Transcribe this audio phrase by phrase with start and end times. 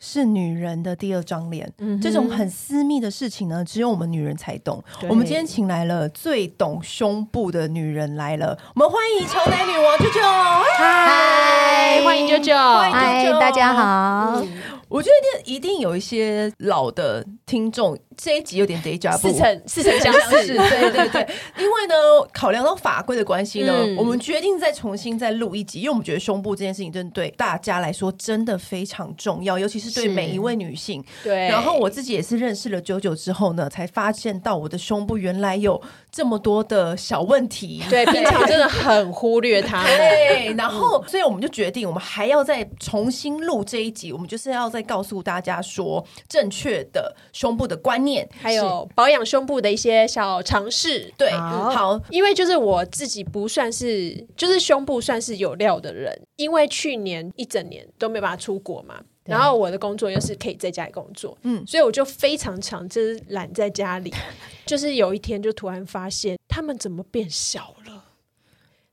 [0.00, 4.82] 是女人的第二张脸，嗯，这种很私密的事情呢，只有我们女人才懂。
[5.10, 10.62] 我们今天请来了最懂胸部的女人来了，我们欢迎乔奶女王 JoJo。
[10.78, 14.40] 嗨，欢迎 JoJo，嗨，大家好。
[14.40, 14.48] 嗯
[14.90, 21.28] 我觉得一定有一些老的听众，这一集有点 deja vu，似曾似曾相识， 对对对。
[21.58, 21.94] 因为呢，
[22.32, 31.02] 考量到法规的关系呢，嗯、我们决定再重新再录一集，因为我们觉得胸部这件事情真的对大家来说真的非常重要，尤其是对每一位女性。
[31.22, 31.46] 对。
[31.46, 37.80] 然后我自己也是认识了 JoJo 之后呢，才发现到我的胸部原来有这么多的小问题。
[37.88, 39.86] 对，平常真的很忽略它。
[39.86, 40.52] 对。
[40.54, 44.90] 然后，所以我们就决定，我们还要再重新录这一集，我们就是要再。
[44.90, 51.14] 告诉大家说正确的胸部的观念，还有保养胸部的一些小尝试。
[51.16, 64.12] 对，好，好，因为就是我自己不算是，就是胸部算是有料的人，因为去年一整年都没办法出国嘛，然后我的工作又是可以在家里工作，嗯，所以我就非常常就是懒在家里，
[64.66, 68.06] 就是有一天就突然发现他们怎么变小了，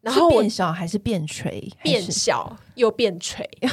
[0.02, 1.68] 然后变小还是变垂？
[1.82, 3.50] 变小又变垂。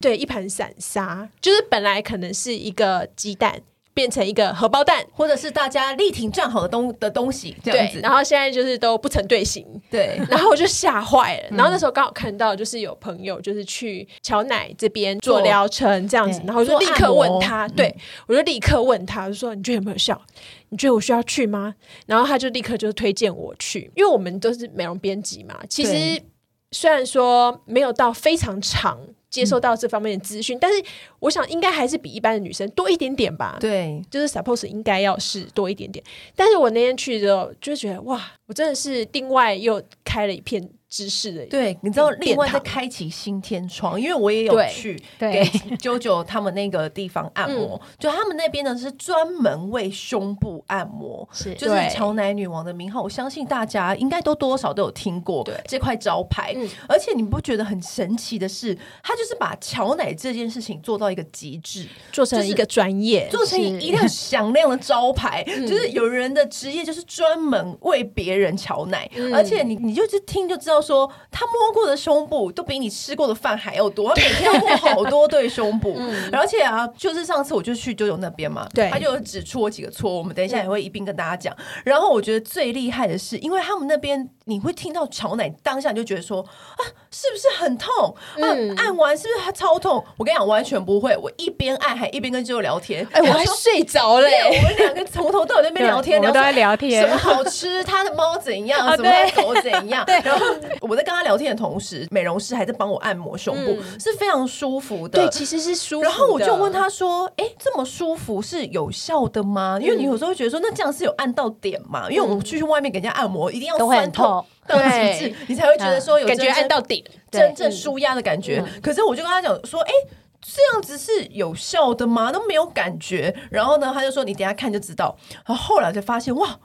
[0.00, 3.60] 对，一盘散沙，就是本来可能是一个鸡蛋，
[3.92, 7.98] 变成一个荷包蛋，或者是大家力挺站好的东的东西这样子。
[8.00, 9.66] 然后现在就是都不成队形。
[9.90, 11.48] 对， 然后我就吓坏了。
[11.56, 17.92] 然后那时候刚好看到，就是有朋友就是去乔奶这边做疗程这样子，然后我就立刻问他，对，
[18.28, 20.20] 我就立刻问他，就说你觉得有没有效？
[20.68, 21.74] 你觉得我需要去吗？
[22.06, 25.58] 然后他就立刻就推荐我去，因为我们都是美容编辑嘛。
[25.68, 26.22] 其实
[26.70, 29.00] 虽然说没有到非常长。
[29.30, 30.82] 接受到这方面的资讯，嗯、但是
[31.20, 33.56] 我想应该还是比一般的女生多一点点吧。
[33.60, 36.04] 对，就是 suppose 应该要是多一点点。
[36.34, 40.68] 但是我那天去的时候，就觉得哇，我真的是另外又开了一片。
[40.88, 45.44] 知识的对，你知道另外在开启新天窗，因为我也有去给
[45.76, 56.56] JoJo 他们那个地方按摩，就他们那边呢是专门为胸部按摩，是就是乔奶女王的名号，我相信大家应该都多少都有听过这块招牌，
[56.88, 70.77] 而且你不觉得很神奇的是，他就是把乔奶这件事情做到一个极致，做成一个专业，做成一辆响亮的招牌， 就是有人的职业就是专门为别人乔奶，而且你你就是听就知道。
[70.80, 81.56] 说他摸过的胸部都比你吃过的饭还要多，他每天要摸好多对胸部， 嗯、而且啊，就是上次我就去 JoJo 那边嘛，对，他就指出我几个错，我们等一下也会一并跟大家讲。
[81.84, 88.14] 然后我觉得最厉害的是，因为他们那边你会听到乔奶当下就觉得说啊，是不是很痛？
[88.36, 90.04] 嗯，按完是不是还超痛？
[90.16, 94.28] 我跟你讲，完全不会，我一边按还一边跟 JoJo 聊天，哎，我还 睡着了。
[94.28, 97.82] 我们两个从头到尾在那边聊天，我们都在聊天，什么好吃？
[97.84, 98.96] 他的猫怎样？
[98.96, 100.04] 什么狗怎样？
[100.06, 100.46] 对，然后。
[100.80, 105.20] 我在跟他聊天的同时，美容师还在帮我按摩胸部，嗯、是非常舒服的。
[105.20, 106.02] 对，其实是舒服。
[106.02, 112.08] 然后我就问他说：“哎、欸，这么舒服是有效的吗？”嗯、因为你有时候会觉得说，那这样是有按到点嘛？
[112.08, 118.62] 嗯、因为我们去外面给人家按摩，一定要酸痛到极致，你才会觉得说有感觉按到点，真正舒压的感觉。
[118.64, 120.08] 嗯、可是我就跟他讲说：“哎、欸，
[120.40, 122.30] 这样子是有效的吗？
[122.30, 126.58] 都没有感觉。”然后呢，他就说：“你等下看就知道。”然后后来就发现哇。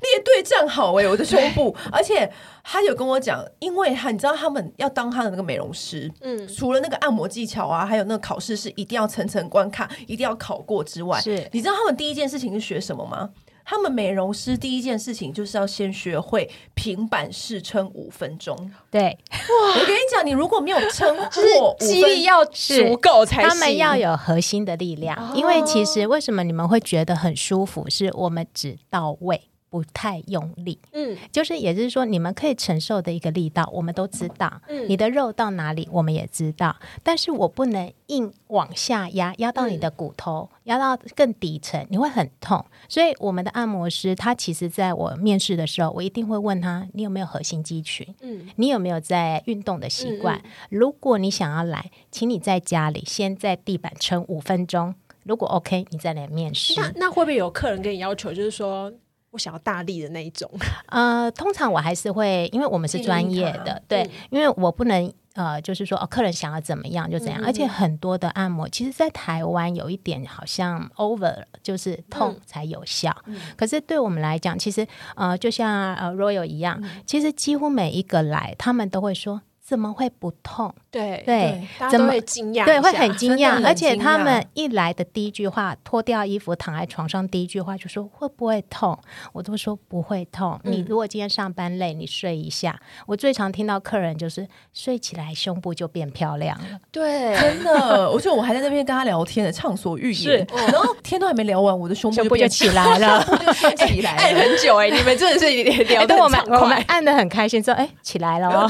[0.00, 2.30] 列队站好哎、欸， 我的胸部，而且
[2.62, 13.30] 他有跟我讲，因为他你知道他们要当他的那个美容师，嗯，除了那个按摩技巧啊，还有那个考试是一定要层层关卡，一定要考过之外，是，你知道他们第一件事情是学什么吗？
[13.70, 18.56] 他们美容师第一件事情就是要先学会平板式撑五分钟。
[18.90, 23.50] 对，哇，我跟你讲，你如果没有撑过，肌力要足够才行。
[23.50, 29.50] 他们要有核心的力量，哦、因为其实为什么你们会觉得很舒服，是我们只到位。
[29.70, 42.64] 不太用力，嗯，就是也就是说，你们可以承受的一个力道，我们都知道，嗯，你的肉到哪里，我们也知道，但是我不能硬往下压，压到你的骨头，嗯、压到更底层，你会很痛。
[42.88, 48.06] 所以，我们的按摩师他其实在我面试的时候，我一定会问他，你有没有核心肌群？
[48.22, 50.38] 嗯，你有没有在运动的习惯？
[50.42, 54.94] 嗯、如果你想要来，请你在家里先在地板撑五分钟，
[55.24, 56.80] 如果 OK，你再来面试。
[56.80, 58.90] 那那会不会有客人跟你要求，就是说？
[59.38, 60.50] 我想要大力的那一种，
[60.90, 79.42] 呃，通常我还是会，因为我们是专业的，对，嗯、因为我不能，呃，就是说，哦，客人想要怎么样就怎样，嗯、而且很多的按摩，其实，在台湾有一点好像 over 了，就是痛才有效，嗯、可是对我们来讲，其实，呃，就像呃 Royal 一样，嗯、其实几乎每一个来，他们都会说。
[79.68, 80.74] 怎么会不痛？
[80.90, 83.62] 对对，大家都会惊讶，对，会很惊讶。
[83.64, 88.98] 而且他们一来的第一句话，脱掉衣服躺在床上，第一句话就说会不会痛？
[89.32, 90.58] 我都说不会痛。
[90.64, 92.78] 嗯、你如果今天上班累，你睡一下。
[93.06, 96.80] 我最常听到客人就是睡起来胸部就变漂亮了。
[96.90, 100.46] 对， 真的，我觉得我还在那边跟他聊天呢，畅所欲言。
[100.54, 103.22] 然后天都还没聊完，我的胸部就， 就起来了，
[103.60, 105.46] 就起来了，按很久哎、欸，你们真的是
[105.84, 108.66] 聊得很快，我们按的很开心，说哎起来了哦。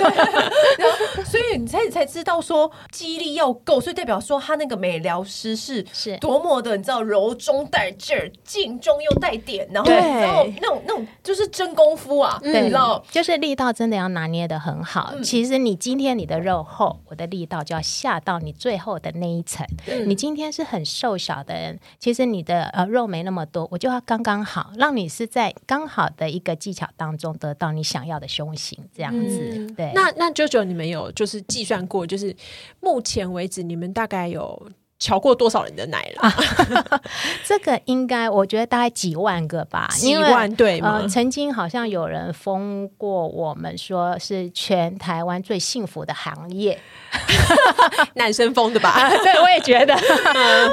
[1.24, 15.12] 所以你才才知道说肌力要够，所以代表说他那个美疗师是是多么的，你知道柔中带劲，劲中又带点，然后然后那种那种就是真功夫啊，对，你知道，就是力道真的要拿捏的很好。
[15.14, 19.66] 嗯、其实你今天你的肉厚，我的力道就要下到你最后的那一层。
[19.86, 29.40] 嗯、你今天是很瘦小的人，其实你的呃肉没那么多，我就要刚刚好，让你是在刚好的一个技巧当中得到你想要的胸型，这样子。
[29.54, 32.34] 嗯、对，那那 JoJo 你们有就是计算过，我就是
[32.80, 34.70] 目前为止你们大概有。
[34.98, 36.22] 乔过多少人的奶了？
[36.28, 36.34] 啊、
[37.46, 40.98] 这个应该我觉得大概几万个吧， 几万对吗？
[41.02, 46.76] 呃，曾经好像有人封过我们，说是全台湾最幸福的行业，
[48.16, 48.90] 男生封的吧？
[48.90, 49.96] 啊、对，我也觉得。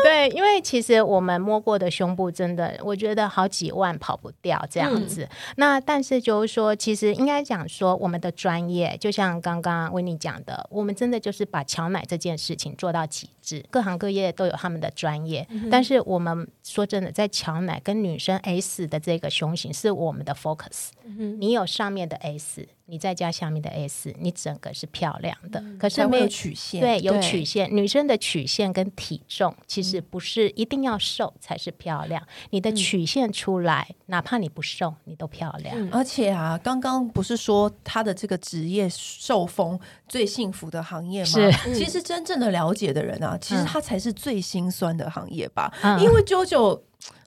[0.03, 5.21] 对，因为其实我们摸过的胸部，真的我觉得好几万跑不掉这样子。
[5.21, 14.14] 嗯、那但是就是说，其实应该讲说，我们的专业，就像刚刚维尼讲的，我们真的就是把乔奶这件事情做到极致，各行各业。
[14.15, 20.89] 业都有他们的专业，嗯、但是我们说真的，在乔奶跟女生 S 的这个胸型是我们的 focus。
[21.05, 22.67] 嗯、哼你有上面的 S。
[22.87, 25.59] 你再加下面的 S，你整个是漂亮的。
[25.59, 27.67] 嗯、可是没有曲线，对，有曲线。
[27.75, 32.21] 女生的曲线跟体重其实不是一定要瘦才是漂亮。
[32.21, 35.75] 嗯、你的曲线出来，嗯、哪怕你不瘦，你都漂亮。
[35.75, 41.25] 嗯、而且啊，刚刚不是说他的这个职业受封最幸福的行业吗？
[41.25, 41.73] 是。
[41.73, 45.73] 其实真正的了解的人啊，其实他才是最心酸的行业吧？
[45.81, 46.54] 嗯、因为 JoJo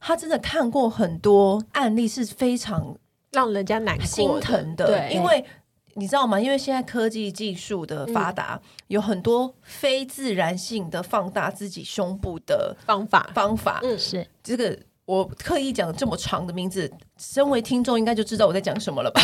[0.00, 2.96] 他真的看过很多案例，是非常。
[3.30, 5.44] 让人家难心疼的，对，因为
[5.96, 6.40] 你知道吗？
[6.40, 13.80] 因为现在科技技术的发达，嗯、有很多非自然性的放大自己胸部的方法方法。
[13.82, 19.20] 嗯，是这个我刻意讲这么长的名字，身为听众应该就知道我在讲什么了吧？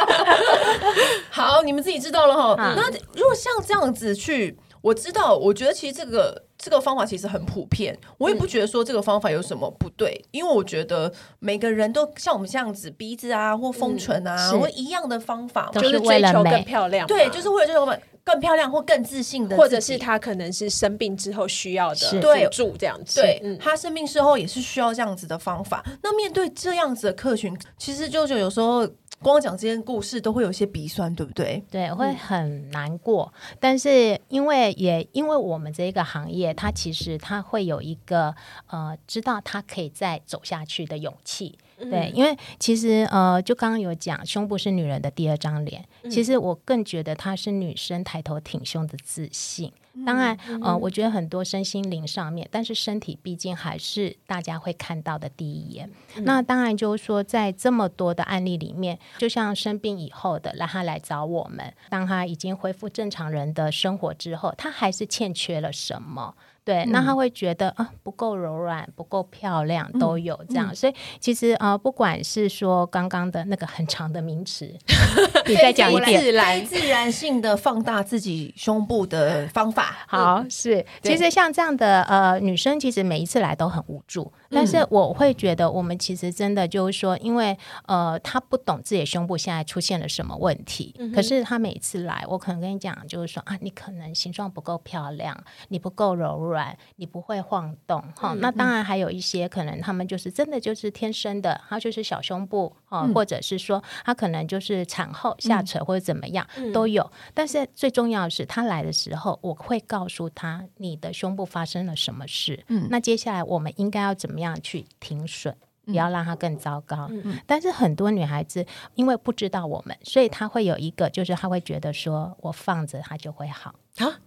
[1.32, 2.54] 好，你们自己知道了哈。
[2.58, 4.54] 嗯、那如果像这样子去，
[4.86, 6.42] 我知道，我觉得其实这个。
[6.58, 25.84] 这个方法其实很普遍，我也不觉得说这个方法有什么不对，嗯、因为我觉得每个人都像我们这样子，鼻子啊或丰唇啊，或、嗯、一样的方法，就是追求更漂亮，对，就是为了追求更漂亮或更自信的，或者是他可能是生病之后需要的辅助这样子，对，嗯、他生病之后也是需要这样子的方法。
[26.02, 28.88] 那面对这样子的客群，其实舅舅有时候。
[29.22, 31.64] 光讲这件故事都会有些鼻酸，对不对？
[31.70, 33.32] 对，会很难过。
[33.58, 38.34] 但是因为也因为我们这个行业，它其实它会有一个
[38.66, 41.58] 呃，知道它可以再走下去的勇气。
[41.78, 45.84] 嗯、对，因为其实呃，就刚刚有讲，胸部是女人的第二张脸。
[46.02, 49.72] 嗯、其实我更觉得它是女生抬头挺胸的自信。
[50.04, 55.90] 当然，嗯、呃，我觉得很多身心灵上面，但是身体毕竟还是大家会看到的第一眼。
[56.16, 66.34] 嗯、那当然就是说，在这么多的案例里面，就像生病以后的，让他来找我们，当他已经恢复正常人的生活之后，他还是欠缺了什么？
[66.66, 70.74] 对，那他会觉得啊不够柔软，不够漂亮，都有这样。
[70.74, 74.74] 所以其实啊，不管是说刚刚的那个很长的名词，
[75.46, 79.96] 你再讲一遍，自然自然性的放大自己胸部的方法。
[80.08, 84.32] 好，是其实像这样的呃女生，其实每一次来都很无助。
[84.50, 87.56] 但是我会觉得，我们其实真的就是说，因为
[87.86, 90.94] 呃她不懂自己的胸部现在出现了什么问题。
[91.14, 95.36] 可是她每次来，我可能跟你讲，就是说啊，你可能形状不够漂亮，
[95.68, 96.55] 你不够柔软。
[96.96, 102.74] 你不会晃动哈，嗯、那当然还有一些可能他们就是真的就是天生的，他就是小胸部
[103.14, 107.10] 或者是说他可能就是产后下垂或者怎么样、嗯、都有。
[107.34, 112.64] 但是最重要的是，他来的时候我会告诉他你的胸部发生了什么事。
[112.68, 117.08] 嗯，那接下来我们应该要怎么样去停损，不要让它更糟糕。
[117.10, 124.20] 嗯、但是很多女孩子因为不知道我们，所以她会有一个就是她会觉得说我放着它就会好啊。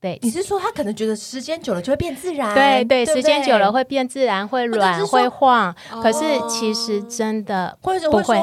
[0.00, 2.54] 对，你是说他可能觉得时间久了就会变自然？
[2.54, 5.74] 对对，对对，时间久了会变自然，会软，会晃。
[6.02, 7.90] 可是其实真的不
[8.22, 8.38] 会。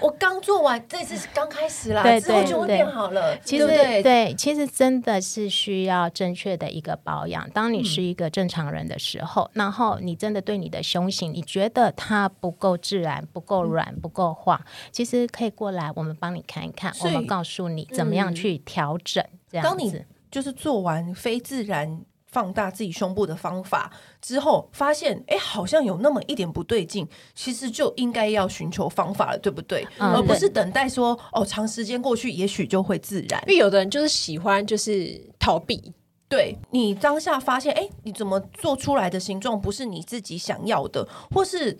[0.00, 3.36] 我刚做完，这次是刚开始啦，对之后就会变好了。
[3.38, 7.48] 其实对对，对，其实真的是需要正确的一个保养。
[7.50, 19.22] 当你是一个正常人的时候，嗯、然后你真的对你的胸型，你觉得它不够自然、不够软、嗯、不够晃，其实可以过来，我们帮你看一看，我们告诉你怎么样去调整。
[19.24, 22.00] 嗯、这样子，就是做完非自然。
[22.30, 29.82] 放大自己胸部的方法之后，发现哎，好像有那么一点不对劲，其实就应该要寻求方法了，对不对？
[29.96, 33.42] 嗯、而不是等待说哦，长时间过去，也许就会自然。
[33.46, 35.90] 因为有的人就是喜欢就是逃避，
[36.28, 41.78] 对，你当下发现哎，你怎么做出来的形状不是你自己想要的，或是。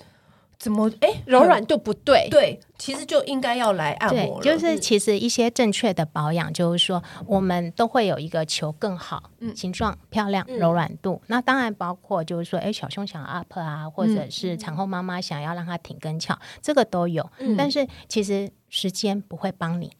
[0.59, 0.91] 怎么？
[1.01, 4.43] 哎，柔软度不对，对，其实就应该要来按摩了。
[4.43, 11.23] 就是其实一些正确的保养，就是说我们都会有一个求更好，嗯，形状漂亮，柔软度。
[11.29, 17.31] 那当然包括就是说，哎，小胸想 up 啊，或者是产后妈妈想要让它挺跟翘，这个都有。
[17.57, 19.93] 但是其实时间不会帮你。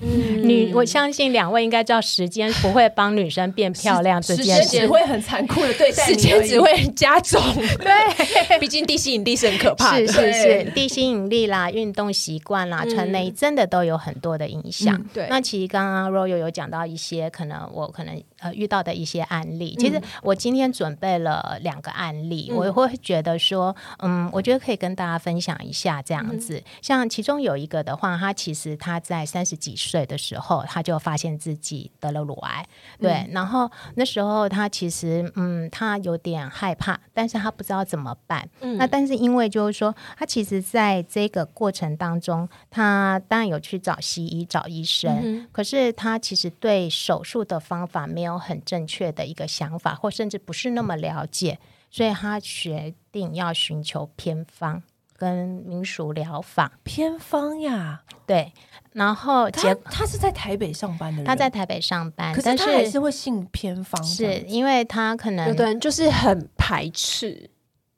[0.00, 7.40] 女，我相信两位应该知道，时间不会帮女生变漂亮这件事，只会很残酷的对待，时间只会加重。
[7.80, 15.02] 对，毕竟地心引力是很可怕的，是是是，地心引力啦，运动习惯啦，穿内衣真的都有很多的影响。
[15.14, 19.76] 对，那其实刚刚 Royal 有讲到一些，可能我可能呃遇到的一些案例。
[19.78, 26.62] 其实我今天准备了两个案例，我会觉得说，嗯，我觉得可以跟大家分享一下这样子。
[26.82, 32.66] 像其中有一个的话，他其实他在三十几岁的时候，他就发现自己得了乳癌，
[32.98, 38.48] 对，嗯、然后那时候他其实，嗯，他有点害怕，但是他不知道怎么办。
[38.60, 51.58] 嗯、那但是因为就是说，他其实在这个过程当中，他当然有去找西医、找医生，嗯、可是他其实对手术的方法没有很正确的一个想法，或甚至不是那么了解，
[51.90, 54.82] 所以他决定要寻求偏方。
[55.18, 58.52] 跟民俗疗法偏方呀，对，
[58.92, 67.48] 然后他他是在台北上班的人，他在台北上班，可是他还是会信偏方，是因为他可能有的人就是很排斥。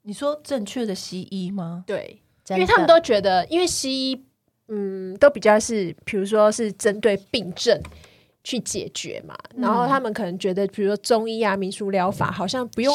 [0.03, 1.83] 你说正确的西医吗？
[1.85, 2.21] 对，
[2.51, 4.25] 因为他们都觉得，因为西医
[4.69, 7.77] 嗯都比较是，比如说是针对病症
[8.43, 12.93] 去解决嘛，然后他们可能觉得，比如说中医啊、民俗疗法好像不用。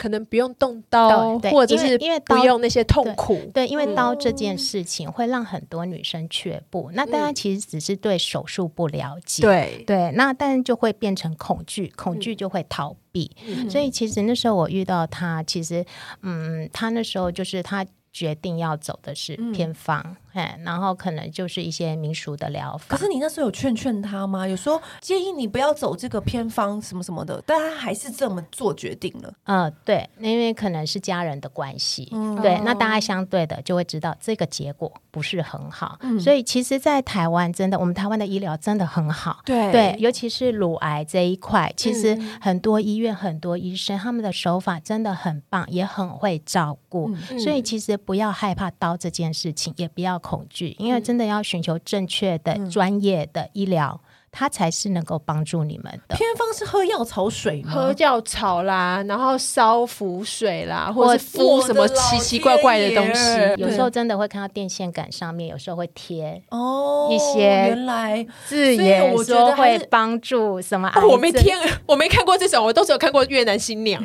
[0.00, 3.36] 可能不用动刀，或者是因为不用那些痛苦。
[3.52, 6.88] 对，因为刀这件事情会让很多女生却步。
[6.94, 10.12] 那大家其实只是对手术不了解，对对。
[10.14, 13.28] 那但就会变成恐惧，恐惧就会逃避。
[13.68, 15.84] 所以其实那时候我遇到他，其实
[16.22, 17.84] 嗯，他那时候就是他。
[18.10, 20.16] 决定要走的是偏方，
[20.64, 22.84] 然后可能就是一些民俗的疗法。
[22.88, 24.46] 可是你那时候有劝劝他吗？
[24.46, 29.32] 有说建议你不要走这个偏方什么什么的，但他还是这么做决定了。
[29.44, 35.98] 嗯、呃，对，因为可能是家人的关系，嗯、对，那大家相对的就会知道这个结果不是很好。
[36.00, 47.98] 嗯、所以其实，在台湾真的，我们台湾的医疗真的很好，对对，尤其是乳癌这一块，其实很多医院、很多医生他们的手法真的很棒，也很会照顾，嗯、所以其实。
[48.08, 54.00] 不要害怕刀这件事情，也不要恐惧，因为真的要寻求正确的、专业的医疗。
[54.30, 56.14] 它才是能够帮助你们的。
[56.14, 57.72] 偏方是喝药草水吗？
[57.72, 63.22] 喝药草啦，然后烧符水啦，或者是敷什么奇奇怪怪的东西。
[63.56, 70.92] 有时候真的会看到电线杆上面，有时候会贴哦一些原来字眼，说会帮助什么？
[71.10, 71.54] 我没贴，
[71.86, 74.00] 我没看过这种，我都只有看过越南新娘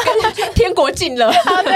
[0.56, 1.30] 天国近了。
[1.62, 1.75] 对，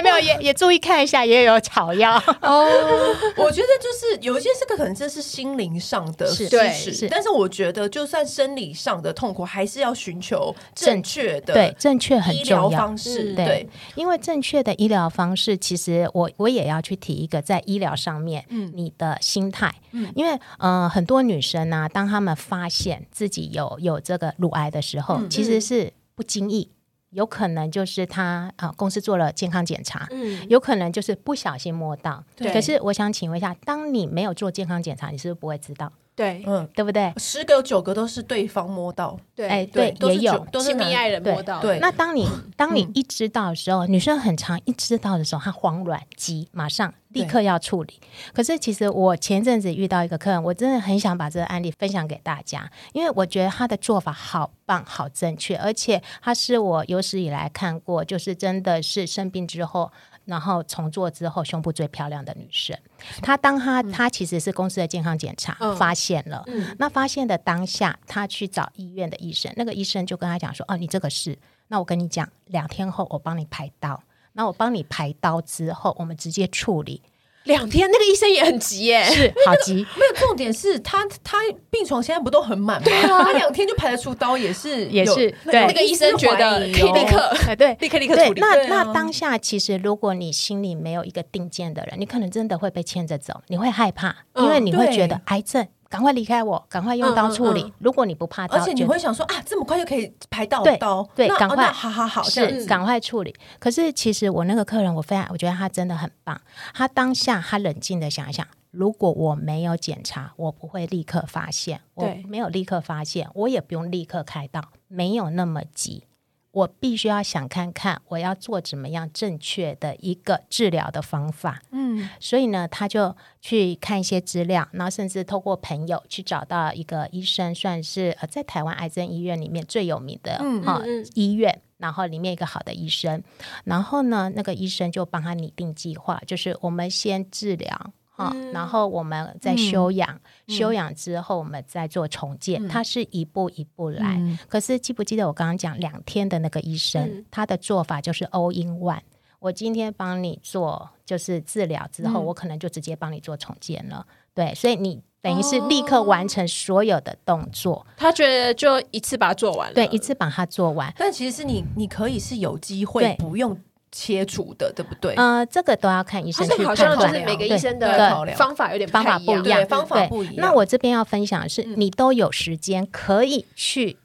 [0.00, 2.66] 没没有，也也注意看一下，也有草药哦。
[3.36, 7.48] 我觉得就是有一些这个可能这是心灵上的事，是，但是我。
[7.48, 13.34] 觉得，就算生理上的痛苦，还是要寻求正确的对正确很重要方式。
[13.34, 26.70] 对，对，因为正确的医疗方式，其实我我也要去提一个，在医疗上面，嗯，你的心态，嗯，因为呃，很多女生呢、啊，当她们发现自己有有这个乳癌的时候，嗯、其实是不经意，
[27.10, 28.22] 有可能就是他
[28.56, 32.22] 啊、呃，公司做了健康检查，嗯，有可能就是不小心摸到。
[32.36, 35.92] 对可是我想请问一下，当你没有做健康检查，你是不是不会知道？
[36.18, 37.12] 对，嗯，对不对？
[37.16, 41.60] 十个有九个都是对方摸到，对，哎，对，也有都是亲密爱人摸到。
[41.60, 48.00] 对，那当你当你一知道的时候，女生很长一知道的时候，她慌乱急，马上立刻要处理。
[48.34, 59.92] 可是其实我前阵子遇到一个客人，我真的很想把这个案例分享给大家，因为我觉得他的做法好棒、好正确，而且他是我有史以来看过，就是真的是生病之后。
[60.28, 62.78] 然后重做之后，胸部最漂亮的女生，
[63.22, 66.44] 她当她她其实是公司的健康检查发现了，
[66.78, 74.02] 那发现的当下，她去找医院的医生，那个医生就跟她讲说：“哦，你这个是，那我跟你讲，两天后我帮你排刀，
[74.34, 77.00] 那我帮你排刀之后，我们直接处理。”
[77.44, 79.74] 两天，那个医生也很急耶，是好急。
[79.96, 81.38] 没有重点是他他
[81.70, 82.84] 病床现在不都很满吗？
[82.84, 88.40] 对他两天就排得出刀，也是也是对那个医生觉得可以立刻对立刻立刻处理。
[88.40, 95.66] 那那当下其实如果你心里没有一个定见的人，你可能真的会被牵着走，你会害怕，因为你会觉得癌症。
[95.88, 97.62] 赶快离开我，赶快用刀处理。
[97.62, 103.34] 嗯嗯嗯、如果你不怕刀，而且你会想说啊，这么快就可以排到刀，对，赶快，好好好，是赶快处理。
[103.58, 106.38] 可是其实我那个客人，我非常，我觉得他真的很棒。
[106.74, 116.04] 他当下他冷静的想一想，如果我没有检查，我不会立刻发现，我没有立刻发现，我也不用立刻开刀，没有那么急。
[116.50, 121.62] 我必须要想看看，我要做怎么样正确的一个治疗的方法。
[121.70, 133.22] 嗯，所以呢，他就去看一些资料，然后甚至透过朋友去找到一个医生，算是呃在台湾癌症医院里面最有名的哈、嗯哦、医院，然后里面一个好的医生。
[133.64, 137.92] 然后呢，那个医生就帮他拟定计划，就是我们先治疗。
[138.18, 144.16] 啊、哦，然后我们再休养，嗯、休养之后我们再做重建，嗯、它是一步一步来。
[144.18, 149.00] 嗯、可是记不记得我刚刚讲两天的那个医生，嗯、他的做法就是 all in one。
[149.38, 154.04] 我今天帮你做就是治疗之后，嗯、我可能就直接帮你做重建了。
[154.34, 157.86] 对，所以你等于是立刻完成所有的动作。
[157.96, 160.92] 他觉得就一次把它做完了，对，一次把它做完。
[160.96, 163.56] 但其实是你，你可以是有机会不用。
[163.90, 165.14] 切除的对不对？
[165.14, 166.68] 呃，这个都要看医生去判断。
[166.68, 170.36] 好像就是每个医生的方法有点方法不一样，方法不一样。
[170.38, 173.98] 那我这边要分享的是，你都有时间可以去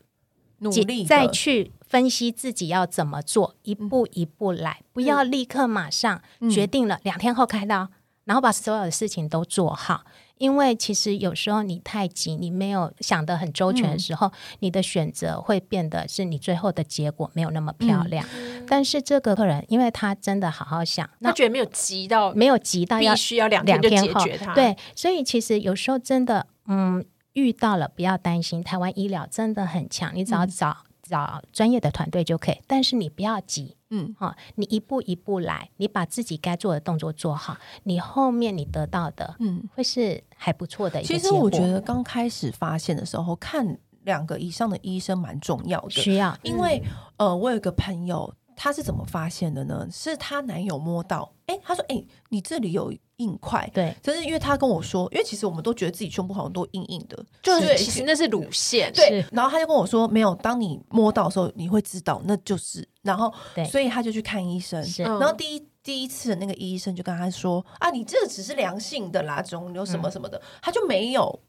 [0.60, 6.22] 努力，再去分析自己要怎么做，一步一步来，不要立刻马上
[6.52, 7.90] 决定了两天后开刀，
[8.26, 10.04] 然后把所有的事情都做好。
[10.44, 18.28] 因为其实有时候你太急，你没有想得很周全的时候，嗯、你的选择会变得是你最后的结果没有那么漂亮。
[18.36, 24.54] 嗯、但是这个客人，因为他真的好好想，他觉得没有急到，没有急到要必须要两天就解决他。
[24.54, 30.70] 对，所以其实有时候真的，嗯，遇到了不要担心，台湾医疗真的很强，你只要找。
[30.72, 41.08] 嗯找专业的团队就可以，但是你不要急，嗯，哈，你一步一步来，你把自己该做的动作做好，你后面你得到的，嗯，会是还不错的一个。
[41.08, 46.82] 其实我觉得刚开始发现的时候，看两个以上的医生蛮重要的，需要，因为、
[47.18, 48.34] 嗯、呃，我有个朋友。
[48.56, 49.88] 她是怎么发现的呢？
[49.92, 59.26] 是她男友摸到，哎，他说，哎，你这里有硬块，对，就是因为他跟我说，因为其实我们都觉得自己胸部好像都硬硬的，就是其实那是乳腺，对。
[59.32, 63.34] 然后他就跟我说，没有，当你摸到的时候，你会知道那就是，然后，
[63.70, 71.40] 所以他就去看医生，然后第一第一次的那个医生就跟他说，啊，你这个只是良性的啦，肿瘤什么什么的，他就没有。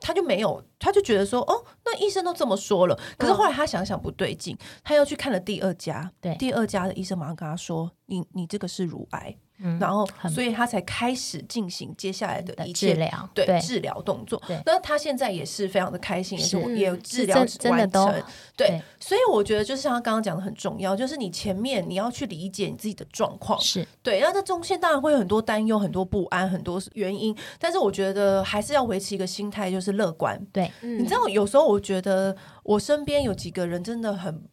[0.00, 2.98] 他就没有，他就觉得说，哦，那医生都这么说了。
[3.16, 9.34] 可是后来他想想不对劲，他又去看了第二家，对，第二家的医生马上跟他说，你你这个是乳癌。
[9.58, 14.42] 嗯、然后，所以他才开始进行接下来的一切治疗，对，对治疗动作。
[14.66, 18.24] 那他现在也是非常的开心，是也是也有治疗完成。
[18.56, 24.18] 对，对所以我觉得就是像他刚刚讲的很重要，就是你前面你要去理解你自己的状况，是对。
[24.20, 30.36] 那在中间当然会有很多担忧、很多不安、很多原因，但是我觉得还是要维持一个心态，就是乐观。
[30.52, 34.44] 对，你知道有时候我觉得我身边有几个人真的很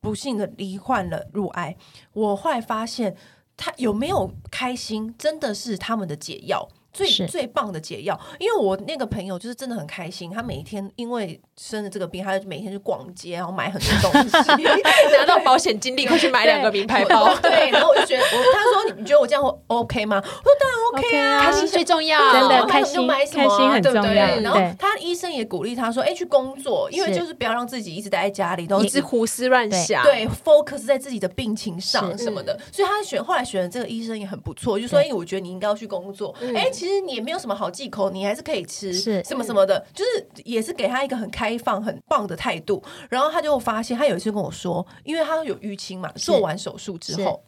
[0.00, 1.76] 不幸的罹患了乳癌，
[2.12, 3.16] 我后来发现。
[3.62, 6.66] 他有没有开心，真的是他们的解药。
[6.92, 14.64] 最最棒的解药，因为我那个朋友就是真的很开心，他每一天因为生了这个病，他就每天去逛街，然后买很多东西，
[15.16, 17.32] 拿到保险金立刻去买两个名牌包。
[17.36, 20.16] 对，然后我就觉得，我他说你觉得我这样 OK 吗？
[20.16, 24.42] 我说当然 OK 啊，开心最重要，真的开心，买什么，对不对。
[24.42, 32.58] 然后他医生也鼓励他说，哎，去工作，因为就是不要让自己一直待在家里，都一直胡思乱想，对，focus 在自己的病情上什么的。
[32.72, 36.68] 所以他选后来选的这个医生也很不错，就说，哎，我觉得你应该要去工作，哎。
[36.80, 42.82] 其实你也没有什么好忌口，你还是可以吃，是什么什么的，就是也是给他一个很开放、很棒的态度。
[43.10, 47.44] 然后他就发现，他有一次跟我说，因为他有淤青嘛，做完手术之后，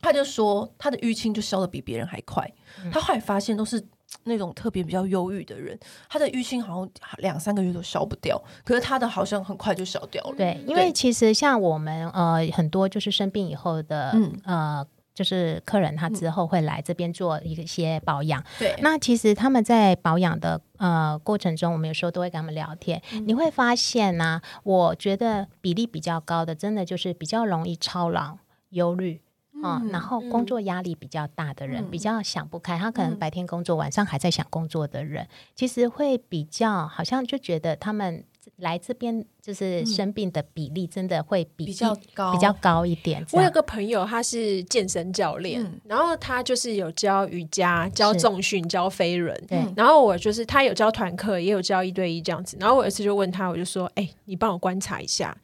[0.00, 2.48] 他就说他的淤青就消的比别人还快。
[2.92, 3.84] 他后来发现，都是
[4.22, 5.76] 那种特别比较忧郁的人，
[6.08, 10.36] 他的淤青好像两三个月都消不掉，可是他的好像很快就消掉了。
[10.36, 14.86] 对，因为其实像我们呃很多就是生病以后的嗯呃。
[15.14, 18.74] 就是客人他之后会来这边做一些保养，对。
[18.80, 23.00] 那其实他们在保养的呃过程中，我们有时候都会跟他们聊天。
[23.12, 28.38] 嗯、你会发现呢、啊，我觉得比例比较高的，真的就是比较容易操劳、
[28.70, 29.20] 忧虑
[29.62, 32.78] 啊，嗯、然后工作压力比较大的人，嗯、比较想不开。
[32.78, 38.24] 他可能白天工作，晚上还在想工作的人，嗯、其实会比较好像就觉得他们。
[38.56, 43.24] 来这边就是生病的比例真的会比、嗯、比较高比较高一点。
[43.32, 49.40] 我有个朋友，他是健身教练，嗯、然后他就是有教瑜伽、教重训、教飞人。
[49.48, 52.56] 对，然后我就是他有教团课，也有教一对一这样子。
[52.60, 55.36] 然后我有一次就问他，我就说：“哎、欸，你帮我观察一下，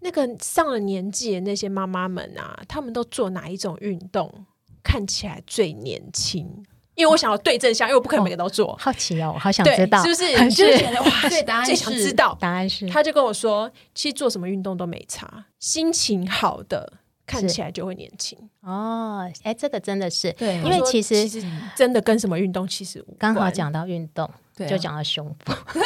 [0.00, 4.46] 那个上了年纪的那些妈妈们啊，他们都做哪一种运动，
[4.82, 8.76] 看起来最年轻？”因为我想要对症下，因为我不可能每个都做。
[8.78, 10.50] 好奇哦，我好想知道，是不是？
[10.50, 11.10] 就是觉得哇，
[11.46, 12.86] 答案是最想知道答案是。
[12.88, 16.92] 他就跟我说，其实做什么运动都没差，心情好的
[17.26, 18.38] 看起来就会年轻。
[18.60, 24.30] 哦，哎，这个真的是，对，因为其实其实真的跟什么运动其实刚好讲到运动。
[24.56, 25.80] 对啊、就讲到胸部，对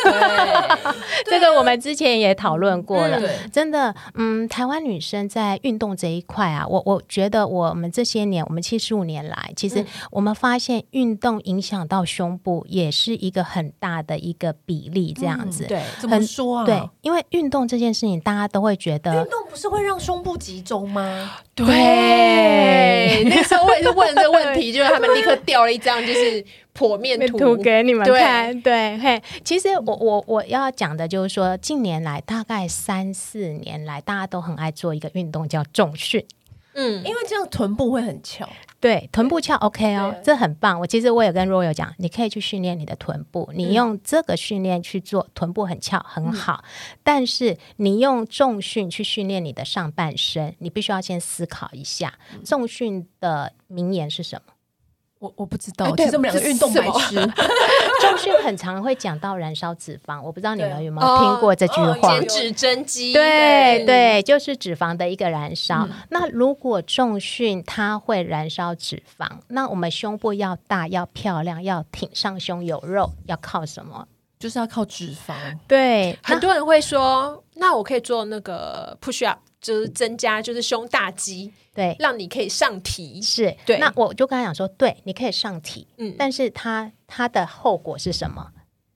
[1.31, 3.21] 这个我们之前也讨论过了。
[3.21, 15.65] 嗯、真的，嗯，台湾女生在运动这一块啊，我我觉得我们这些年，我们七十五年来，其实我们发现运动影响到胸部也是一个很大的一个比例，这样子。
[15.67, 16.65] 嗯、对，很怎么说啊？
[16.65, 21.37] 对，因为运动这件事情，大家都会觉得运动不是会让胸部集中吗？
[21.55, 26.45] 对，对那时候我也是问这个问题， 就是他们立刻掉了一张，就是。
[26.77, 36.23] 剖面图，给你们看，对，嘿，其实我我我要讲的就是说，近年来大概三四年来，大家都很爱做一个运动叫重训，
[36.75, 38.47] 嗯，因为这样臀部会很翘，
[38.79, 40.79] 对，臀部翘 OK 哦，这很棒。
[40.79, 52.13] 我其实我也跟 Royal 讲，你可以去训练你的臀部，你用这个训练去做臀部很翘很好，嗯、但是你用重训去训练你的上半身，你必须要先思考一下，
[52.45, 54.53] 重训的名言是什么？
[55.19, 57.17] 我我不知道，其实我们两个运动白痴。
[58.01, 62.13] 重训很常会讲到燃烧脂肪，我不知道你们有没有听过这句话？
[62.13, 65.89] 减脂增肌，对对，就是脂肪的一个燃烧。
[66.11, 74.07] 那如果重训它会燃烧脂肪，那我们胸部要大、要漂亮、要挺上胸有肉，要靠什么？
[74.39, 75.33] 就是要靠脂肪。
[75.67, 79.39] 对，很多人会说，那我可以做那个 push up。
[79.67, 83.79] 就是增加，就是胸大肌，对，让你可以上提，是对。
[83.79, 88.53] 那我就跟他讲说，对，你可以上提，嗯，但是它它的后果是什么？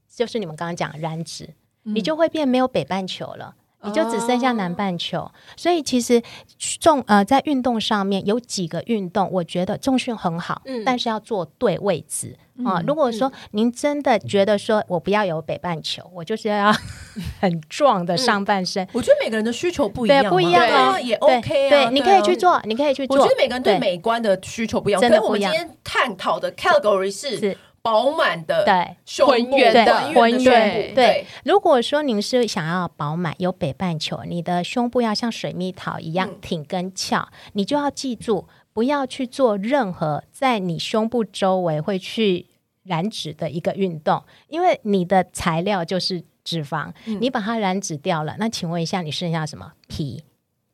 [0.09, 3.57] 就是你们刚刚讲燃脂，嗯、你就会变没有北半球了。
[3.83, 6.23] 你就只剩下南半球，哦、所以其实
[6.59, 12.79] 重呃在运动上面有几个运动，我觉得重训很好，嗯、但是要做对位置啊。
[12.79, 16.71] 嗯、如果说您真的觉得说我不要有北半球，嗯、我就是要
[17.41, 23.17] 很壮的上半身，嗯，我觉得每个人的需求不一样，对，不一样啊，也 OK 啊，对，你可以去做，你可以去做。
[23.19, 25.23] 我觉得每个人对美观的需求不一样，真的。
[25.23, 27.57] 我们今天探讨的 category 是。
[27.81, 30.95] 是饱满的，对，浑圆的，浑圆。
[30.95, 42.47] 对，如果说您是想要饱满，有北半球，你的胸部要像水蜜桃一样挺跟翘，你就要记住，不要去做任何在你胸部周围会去
[42.83, 49.73] 燃脂的一个运动，因为你的材料就是脂肪，你把它燃脂掉了，那请问一下，你剩下什么？
[49.89, 50.23] 皮。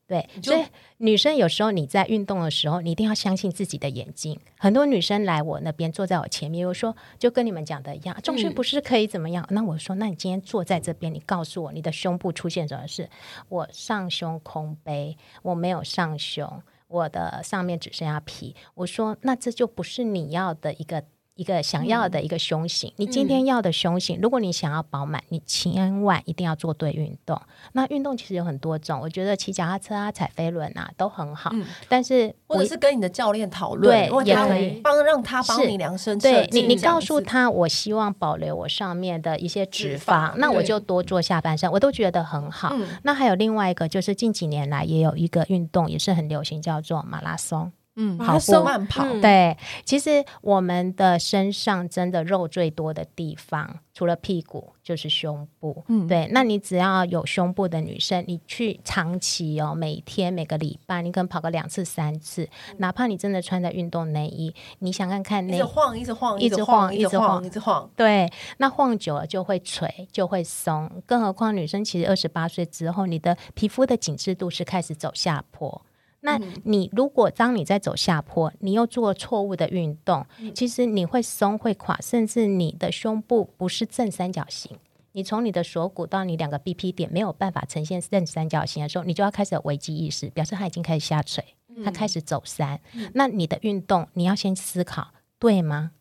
[0.09, 0.65] 对，所以
[0.99, 4.39] 女生有时候你在运动的时候，你一定要相信自己的眼睛。
[4.57, 9.45] 很多女生来我那边坐在我前面，我说就跟你们讲的一样，重训不是可以怎么样？
[9.51, 13.11] 嗯、那我说，那你今天坐在这边，你告诉我你的胸部出现什么事？
[13.49, 18.55] 我上胸空杯，我没有上胸，我的上面只剩下皮。
[18.75, 21.03] 我说，那这就不是你要的一个。
[21.37, 27.41] 一个想要的一个胸型，嗯、你今天要的胸型，嗯、如果你想要饱满，你千万一定要做对运动。
[27.73, 31.51] 那运动其实有很多种，我觉得骑脚踏车啊、踩飞轮啊都很好。
[31.53, 36.19] 嗯、但是或者是跟你的教练讨论，对，也可以帮让他帮你量身。
[36.19, 42.71] 对你，你告诉他，我希望保留我上面的一些脂肪，脂肪那我就多做下半身，我都觉得很好。
[42.73, 47.71] 嗯、那还有另外一个，就是近几年来也有一个运动也是很流行，叫做马拉松。
[47.97, 55.83] 嗯，跑步慢跑，对，其实我们的身上真的肉最多的地方，除了屁股就是胸部。
[55.89, 70.91] 嗯，对，那你只要有胸部的女生，你去长期哦，每天每个礼拜，你可能跑个两次三次，哪怕你真的穿着运动内衣，你想看看，那一直晃，一直晃，一直晃，一直晃，一直晃，对，那晃久了就会垂，就会松。
[71.07, 75.81] 更何况女生其实二十八岁之后，你的皮肤的紧致度是开始走下坡。
[76.27, 84.77] 那你如果当你在走下坡，你又做错误的运动，其实你会松会垮，甚至你的胸部不是正三角形，
[85.13, 91.45] 你从你的锁骨到你两个 BP 点没有办法呈现正三角形的时候，你就要开始有危机意识，表示它已经开始下垂，
[91.85, 92.81] 它开始走山。
[93.15, 95.09] 那你的运动你要先思考，
[95.39, 95.93] 对吗？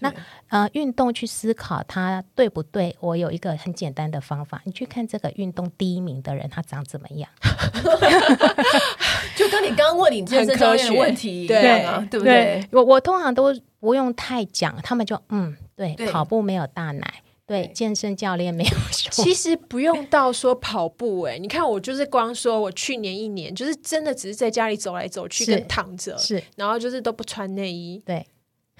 [0.00, 0.12] 那
[0.48, 2.94] 呃，运动去思考它对不对？
[3.00, 7.30] 我有一个很简单的方法，你去看这个运动第一名的人，他长怎么样？
[9.36, 12.34] 就跟你刚刚问你健身教练的问题一样啊，对，对不对？
[12.34, 17.22] 对我我通常都不用太讲，他们就嗯，对，对跑步没有大奶。
[17.46, 19.10] 对，健身教练没有说。
[19.24, 28.24] 其实不用到说跑步哎、欸，你看我就是光说我去年一年就是真的只是在家里走来走去跟躺着，是，然后就是都不穿内衣，对，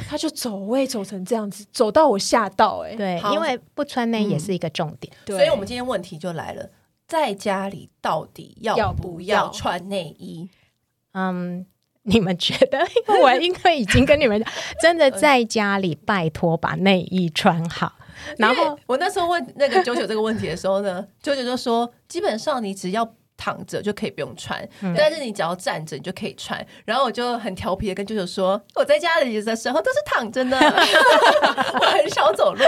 [0.09, 6.69] 他就走位走成这样子，走到我吓到哎、欸，对，因为不穿内衣也是一个重点，嗯、所以我们今天问题就来了，
[7.07, 10.49] 在家里到底要不要穿内衣？
[11.13, 11.67] 嗯。
[12.05, 12.79] 你们觉得？
[13.09, 17.93] 因为我应该已经跟你们讲，真的在家里拜托把内衣穿好。
[18.39, 23.05] 然后我那时候问那个九九这个问题的时候呢，九九就说，基本上你只要
[23.41, 26.65] 躺着就可以不用穿，嗯、但是你只要站着你就可以穿。
[26.85, 30.59] 然后我就很调皮的跟舅舅说，我在家里的时候都是躺着呢，
[31.81, 32.63] 我很少走路。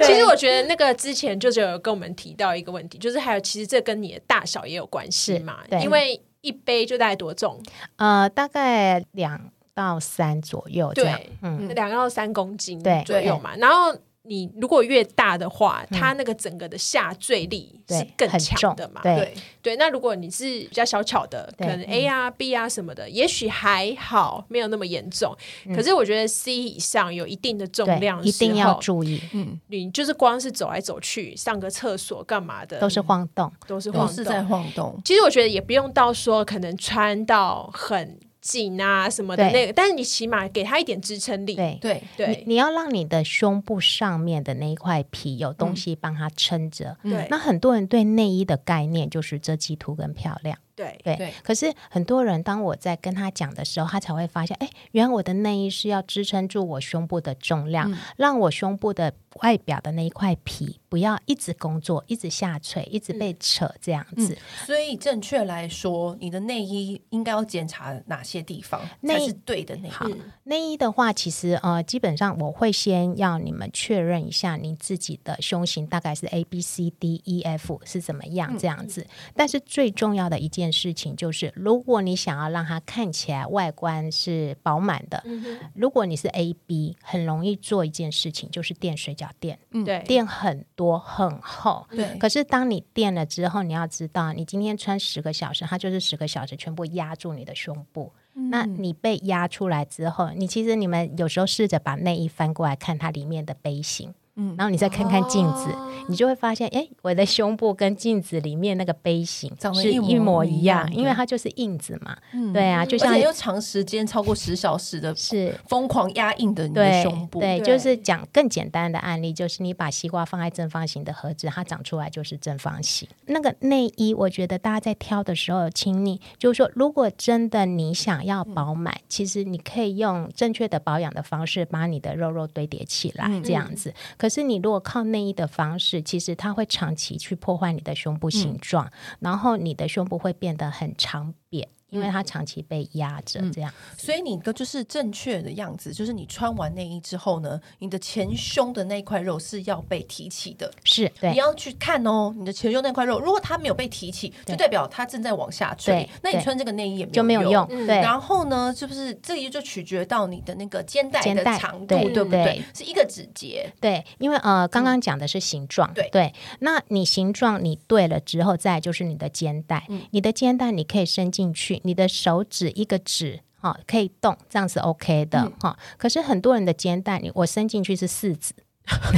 [0.00, 6.20] 其实我觉得那个之前舅舅有跟我们提到一个问题，就是还有其实这跟你的大小也有关系嘛，因为。
[6.42, 7.62] 一杯就大概多重？
[7.98, 9.40] 呃，大概两
[9.74, 13.54] 到三左右对，嗯，两到三公斤左右嘛。
[13.58, 19.00] 然后你如果越大的话，它那个整个的下坠力是更强的嘛？
[19.02, 19.76] 对对。
[19.76, 25.36] 那如果你是比较小巧的，可能 A 啊 B 啊什么的，也许还好，没有那么严重。
[25.74, 29.20] 可是我觉得 C 以上有一定的重量，一定要注意。
[29.32, 35.00] 嗯，你就是光是走来走去、上个厕所干嘛的，都是晃动，都是晃动，在晃动。
[35.04, 38.20] 其实我觉得也不用到说可能穿到很。
[38.42, 41.54] 紧啊什么的那个，但是你起码给他一点支撑力。
[41.54, 46.98] 对对对，你你要让你的胸部上面的那一块皮有东西帮他撑着。
[47.04, 50.58] 对，那很多人对内衣的概念就是遮肌图跟漂亮。
[50.74, 64.32] 对对，对，可是很多人当我在跟他讲的时候，他才会发现，哎，原来我的内衣是要支撑住我胸部的重量，嗯、让我胸部的外表的那一块皮不要一直工作，一直下垂，一直被扯这样子。
[64.32, 69.90] 嗯、所以正确来说，你的内衣应该要检查哪些地方才是对的内衣？
[69.90, 70.06] 好，
[70.44, 79.02] 内衣的话，其实呃，基本上我会先要你们确认一下你自己的胸型大概是 A B C D E F 是怎么样这样子。
[79.02, 80.61] 嗯、但是最重要的一件。
[80.62, 92.16] 件事情就是，如果你想要让它看起来外观是饱满的，嗯、如果你是 A B，很容易做一件事情，就是垫水饺垫，嗯、对，垫很多很厚，对。
[92.18, 98.12] 可是当你垫了之后，你要知道，你今天穿十个小时，它就是十个小时全部压住你的胸部。
[98.34, 104.14] 嗯、那你被压出来之后，你其实你们有时候试着把内衣翻过来看它里面的杯型。
[104.36, 112.16] 嗯，然后你再看看镜子，哦、你就会发现，哎，我的胸部跟镜子里面那个杯型是一模一样，因为它就是印子嘛。
[112.32, 117.40] 嗯、对啊，就像又长时间超过十小时的，是疯狂压印的你的胸部。
[117.40, 123.06] 对，对对，就是讲更简单的案例，就是你把西瓜放在正方形的盒子，它长出来就是正方形。
[123.26, 133.92] 那个内衣，我觉得大家在挑的时候，请你就是说，如果真的你想要饱满，嗯、其实你可以用正确的保养的方式，把你的肉肉堆叠起来，嗯、这样子。
[134.22, 141.68] 可是你如果靠内衣的方式，其实它会长期去破坏你的胸部形状，嗯、然后你的胸部会变得很长扁。
[141.92, 158.00] 因为它长期被压着，这样、嗯，所以你的就是正确的样子，就是你穿完内衣之后呢，你的前胸的那块肉是要被提起的，是，对，你要去看哦，你的前胸那块肉，如果它没有被提起，就代表它正在往下坠，那你穿这个内衣也没有就没有用，对。
[158.00, 162.44] 然后呢，是不是这个就取决到你的那个肩带的长度，对，对不对？
[162.44, 171.81] 对是一个指节，对，因为呃，刚刚讲的是形状，嗯、对对，那你形状你对了之后，再就是你的肩带，嗯、你的肩带你可以伸进去。
[171.82, 175.76] 你的手指一个指哈可以动，这样是 OK 的哈。
[175.78, 178.52] 嗯、可是很多人的肩带，你我伸进去是四指，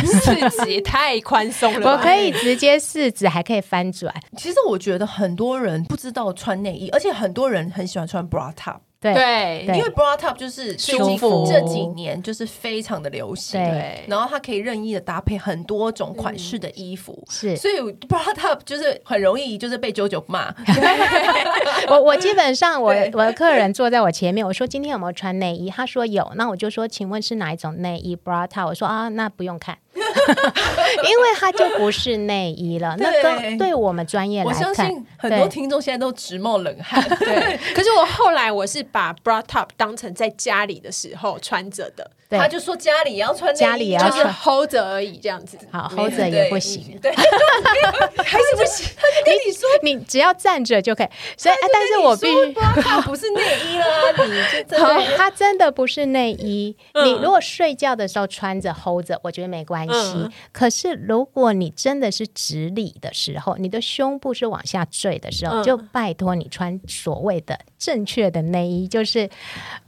[0.05, 1.93] 四指也太宽松了。
[1.93, 4.15] 我可以直接四指，还可以翻转。
[4.37, 8.79] 其实我觉得很多人不知道穿内衣，而且很多人很喜欢穿 bra top。
[9.13, 13.61] 对，因为 bra top 就是舒服，这几年就是非常的流行。
[13.61, 17.75] 对，然后它可以任意的搭配很多种款式的衣服，是，所以
[18.09, 20.55] bra top 就是很容易就是被九九骂。
[21.89, 25.69] 我我基本上我我的客人坐在我前面，我说今天有没有穿内衣？
[25.69, 28.69] 他说有，那我就说请问是哪一种内衣 bra top？
[28.69, 29.77] 我说啊，那不用看。
[29.95, 37.03] 因为它就不是内衣了，那个对我们专业来看，我相信很多听众现在都直冒冷汗。
[37.19, 42.09] 对，对 可是我后来我是把 bra top 当成在家里的时候穿着的。
[42.27, 45.59] 对他就说家里也要穿，家里也要穿，就是 hold 着而已，这样子。
[45.71, 47.13] 好，hold 着也不行，对，
[48.25, 48.87] 还是不行。
[48.97, 51.09] 他就跟你说，你你只要站着就可以。
[51.37, 53.85] 所以，但是我必须，它不是内衣了，
[54.27, 56.75] 你这 好，它真的不是内衣。
[57.05, 60.29] 你如果睡觉的时候穿着 hold 着，我觉得没关系。
[60.51, 69.29] 可是如果你真的是直立的时候，你的胸部是往下坠的时候，就拜托你穿所谓的正确的内衣，就是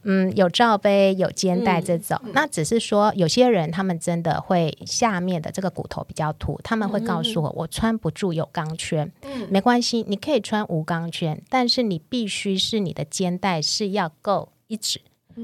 [0.02, 2.20] 嗯有罩杯、有肩带这种。
[2.34, 9.10] 那只是说有些人他们真的会下面的这个骨头比较凸，他们会告诉我我穿不住有钢圈，
[9.48, 15.00] 没关系，你可以穿无钢圈，但是你必须是你的肩带是要够一指。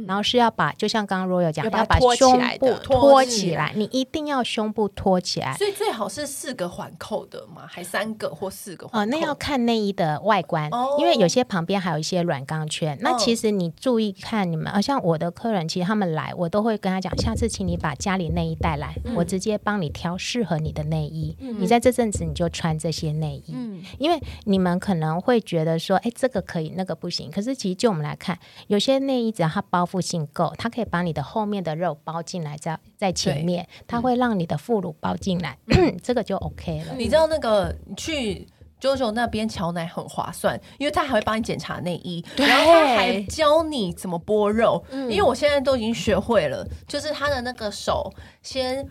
[0.07, 5.55] 然后是要把，就像刚刚 Royal 讲，要把胸部托起来，你一定要胸部托起来。
[5.55, 12.97] 所以最好是四个环扣的嘛，还三个或四个环那要看内衣的外观，因为有些旁边还有一些软钢圈。
[13.03, 21.37] 那其实你注意看，你们，啊像我的客人，其实他们来，我都会跟他讲，下次请你把家里内衣带来，我直接帮你挑适合你的内衣。
[21.39, 23.55] 你在这阵子你就穿这些内衣，
[23.99, 27.31] 因为你们可能会觉得说，哎，这个可以，那个不行。
[27.31, 29.82] 可是其实就我们来看，有些内衣只要它包。
[29.83, 35.59] 包覆性够，它可以把你的后面的肉包进来，在在前面，它会让你的副乳包进来，
[36.01, 36.95] 这个就 OK 了。
[36.97, 38.47] 你知道那个去
[38.81, 44.85] JoJo 那边乔奶很划算，因为他还会帮你检查内衣，然后他还教你怎么剥肉。
[44.91, 48.89] 嗯、因为我现在都已经学会了，就是他的那个手先。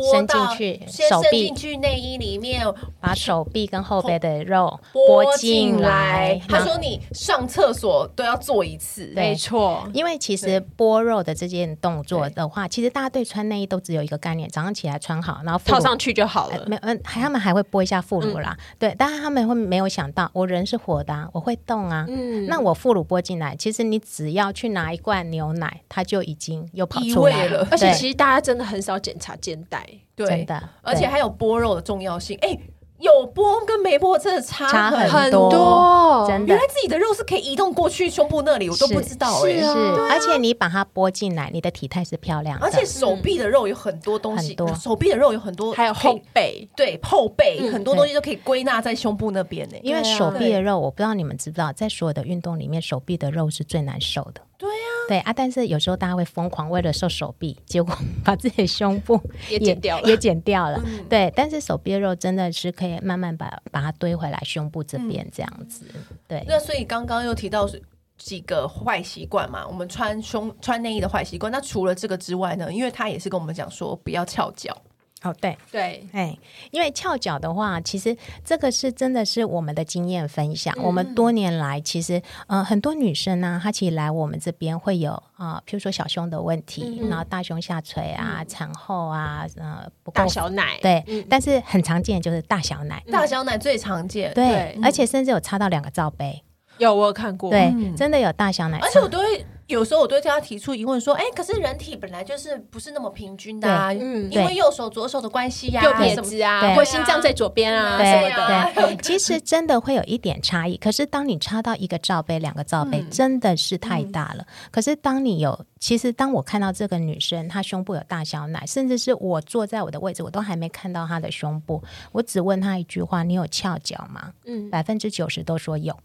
[0.00, 2.64] 伸进去，手臂进去内衣里面，
[3.00, 6.40] 把手臂跟后背的肉拨进来。
[6.48, 16.64] 他说：“你上厕所都要做一次。”没错，因为其实拨肉的这件动作的话，其实大家对穿内衣都只有一个概念：早上起来穿好，然后套上去就好了。
[16.66, 18.56] 没，嗯，他们还会拨一下副乳啦。
[18.78, 22.06] 对，但是他们会没有想到，我人是活的，我会动啊。
[22.08, 27.66] 嗯，那我副乳拨进来，其实你只要去拿一罐牛奶，它就已经又跑出来了。
[27.70, 29.81] 而且其实大家真的很少检查肩带。
[30.14, 32.38] 对，真的，而且还有剥肉的重要性。
[32.42, 32.58] 哎，
[32.98, 36.46] 有剥跟没剥真的差很多，真的。
[36.46, 39.42] 原来自己的肉是可以移动过去胸部那里，我都不知道。
[39.44, 39.66] 哎，是，
[40.10, 42.64] 而且你把它剥进来，你的体态是漂亮的。
[42.64, 49.76] 而且手臂的肉有很多东西，手臂的肉有很多，还有后背，对，后背很多东西都可以归纳在胸部那边呢。
[49.82, 54.40] 因为手臂的肉，我不知道你们知不知道，在所有的运动里面，手臂的肉是最难受的。
[54.56, 54.74] 对呀，
[55.12, 57.94] 对啊，但是有时候大家会疯狂为了瘦手臂，结果
[58.24, 59.20] 把自己的胸部
[59.50, 60.82] 也减掉了，也减掉了。
[61.06, 65.84] 对，但是手臂肉真的是可以慢慢把把它堆回来，胸部这边这样子。
[66.26, 67.68] 对，那所以刚刚又提到
[68.16, 71.52] 几个坏习惯嘛，我们穿胸穿内衣的坏习惯。
[71.52, 72.72] 那除了这个之外呢？
[72.72, 74.74] 因为他也是跟我们讲说不要翘脚。
[75.22, 75.56] 哦，对。
[75.70, 76.36] 对，哎，
[76.70, 80.74] 因为翘脚的话，其实这个是真的是我们的经验分享。
[80.78, 94.80] 嗯、我们多年来，其实呃，很多女生呢、啊，她其实来我们这边会有啊、呃，譬如说小胸的问题，嗯、然后大胸下垂啊，嗯、产后啊，呃，不够大小奶，对，嗯、但是很常见就是大小奶，大小奶最常见，对，对。
[94.82, 96.42] 而且甚至有插到两个罩杯，
[96.78, 99.46] 有我有看过，对，嗯、真的有大小奶，而且我都会。
[99.72, 108.96] 有时候我都会对他提出疑问说：“哎，可是人体本来就是不是那么平均的啊，嗯，因为右手左手的关系呀，右撇子啊，或心脏在左边啊，什么的。
[109.02, 110.76] 其实真的会有一点差异。
[110.76, 114.46] 可是当你插到一个罩杯、两个罩杯，真的是太大了。
[114.70, 121.82] 可是当你有，其实当我看到这个女生她胸部有大小奶，甚至是我坐在我的位置，我都还没看到她的胸部，
[122.12, 124.32] 我只问她一句话：你有翘脚吗？
[124.44, 125.96] 嗯，百分之九十都说有。”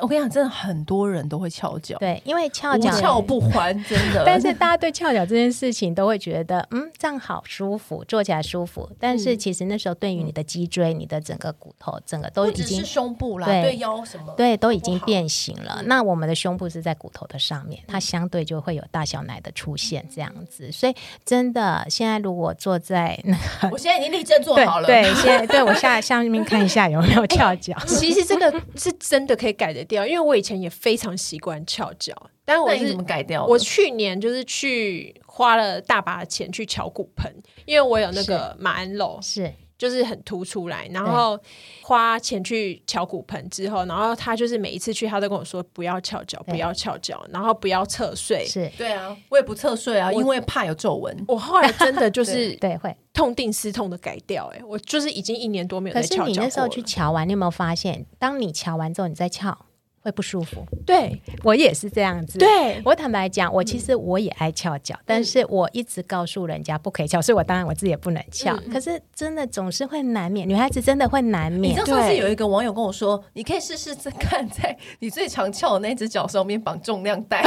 [0.00, 4.22] 我跟你讲，真的很多人都会翘脚，对，因为翘脚翘不还，真的。
[4.26, 8.88] 但是大家对翘脚这件事情都会觉得，嗯，这样好舒服，坐起来舒服。
[9.00, 15.82] 但是其实那时候对于你的脊椎、你的整个骨头，整个都已经是胸部啦，对腰什么，对，都已经变形了。
[15.86, 20.70] 那我们的胸部是在骨头的上面，它相对就会有大小奶的出现这样子。
[20.70, 27.76] 所以真的，现在如果坐在那个， 我现在已经立正坐好了，对，现在对我下下面看一下有没有翘脚。
[27.84, 29.71] 其实这个是真的可以改。
[29.72, 33.46] 改得掉，因为我以前也非常习惯翘脚，但我是怎么改掉？
[33.46, 37.32] 我去年就是去花了大把钱去翘骨盆，
[37.64, 41.36] 因为我有那个马鞍肉，是就是很凸出来，然后
[41.82, 48.46] 花钱去敲骨盆之后，然后他就是每一次去，他都跟我说不要翘脚，不要翘脚，然后不要侧睡。
[48.46, 51.24] 是对啊，我也不侧睡啊，因为怕有皱纹。
[51.26, 54.46] 我后来真的就是 对会痛定思痛的改掉。
[54.54, 56.22] 哎，我就是已经一年多没有在翘脚。
[56.22, 59.66] 可是你那时候去翘完，你有没有发现，当你翘完之后，你再翘？
[60.02, 62.38] 会不舒服，对我也是这样子。
[62.38, 68.54] 对我坦白讲，我其实我也爱翘脚，嗯、但是我一直告诉人家不可以翘，所以我当然我自己也不能翘。
[68.56, 71.72] 嗯、可是真的总是会难免，女孩子真的会难免。
[71.72, 77.42] 你知道上次有一个网友跟我说，你可以试试再看，在你最常翘的那只脚上面绑重量带，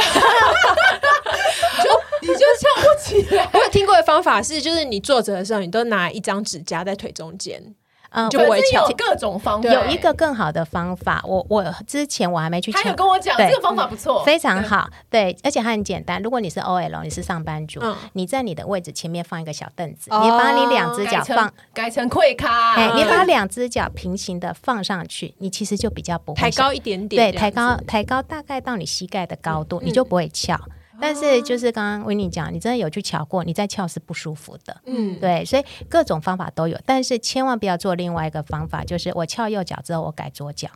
[1.84, 1.90] 就
[2.22, 3.48] 你就翘不起来。
[3.52, 7.74] 我有听过的方法是，就是你坐着的时候，你都拿一张纸夹在腿中间。
[8.10, 8.88] 嗯，就不会翘。
[8.88, 11.22] 有各种方法，有一个更好的方法。
[11.24, 14.88] 我我之前我还没去，他有跟我讲这个方法不错，非常好。
[15.10, 16.22] 对，而且它很简单。
[16.22, 17.80] 如果你是 OL，你是上班族，
[18.12, 30.58] 你在你的位置前面放一个小凳子，你把你两只脚放改成跪咖，哎，你把两只脚平行的放上去，你其实就比较不会抬高一点点，对，抬高抬高大概到你膝盖的高度，你就不会翘。
[31.00, 34.76] 但是就是刚刚维尼讲，你真的有去翘过，你再翘是不舒服的。
[34.86, 40.68] 嗯，对，所以各种方法都有，但是千万不要做另外一个方法，就是我翘右脚之后我改左脚。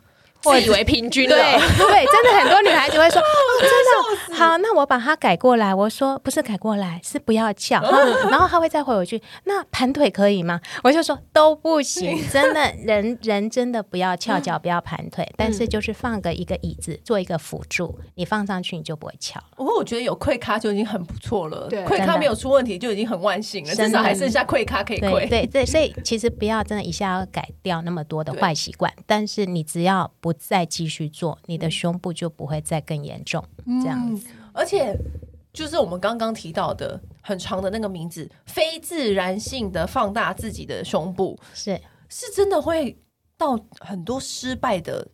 [0.45, 1.43] 我以为平均了，对
[1.77, 3.25] 对，真的很多女孩子会说， 哦、
[3.59, 3.69] 真
[4.29, 5.73] 的好，那我把它改过来。
[5.73, 7.81] 我说不是改过来，是不要翘。
[8.29, 10.59] 然后她会再回我句，那盘腿可以吗？
[10.83, 19.39] 我就说都不行， 真的人人真的不要翘脚，不要盘腿，但是就是放个一个椅子做一个辅助，你放上去你就不会翘。
[19.55, 25.27] 不过我觉得有跪咖就已经很不错了，对，跪咖没有出问题就已经很万幸了，至少还剩下跪咖可以跪。
[25.27, 30.30] 对对，所以其实不要真的一下要改掉那么多的坏习惯，但是你只要不。
[30.33, 33.43] 再继续做，你的胸部就不会再更严重。
[33.65, 34.97] 嗯、这样子，而且
[35.53, 42.97] 就是我们刚刚提到的很长的那个名字，非自然性的放大自己的胸部，是是真的会
[43.37, 45.07] 到很多失败的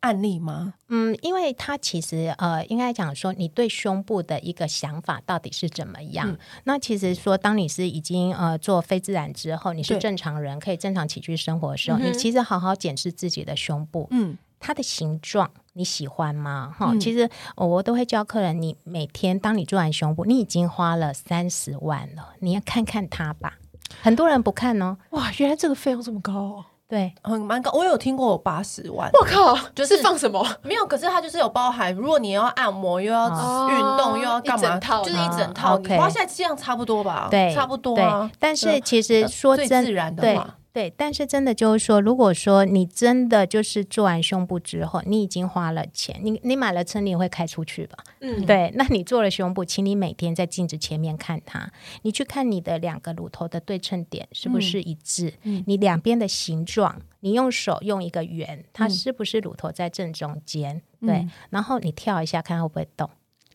[0.00, 0.74] 案例吗？
[0.88, 6.30] 嗯，因为他其实呃，应该讲说，你对胸部的一个想法到底是怎么样？
[6.30, 14.36] 嗯、那其实说，当你是已经呃做非自然之后，你是正常人，可以正常起居生活的时候，对你其实好好检视自己的胸部，嗯。
[14.62, 16.72] 它的形状你喜欢吗？
[16.78, 23.54] 哈、嗯，其实我都会教客人，你每天当你做完胸部，你已经花了三十万了，你要看看它吧。
[24.00, 26.64] 很多人不看哦，哇，原来这个费用这么高哦。
[26.88, 27.70] 对，很蛮高。
[27.72, 30.46] 我有听过有八十万，我靠，就是放什么？
[30.62, 33.28] 没有，可是它就是有包含，如果你要按摩又要
[33.70, 37.28] 运动又要干嘛，就是一整套，你花下来这样差不多吧？
[37.30, 37.96] 对，差不多。
[38.38, 40.58] 但是其实说真自然的话。
[40.72, 47.98] 对，但是真的就是说，如果说你真的就是做完胸部之后，你已经花了钱，你你买了车，你也会开出去吧？
[48.20, 48.72] 嗯，对。
[48.74, 51.70] 那你做了胸部，请你每天在镜子前面看它，
[52.02, 55.34] 你去看你的两个乳头的对称点是不是一致？
[55.42, 60.80] 嗯，你两边的形状，你用手用一个圆，它是不是乳头在正中间？
[61.00, 63.10] 嗯，对，然后你跳一下，看会不会动？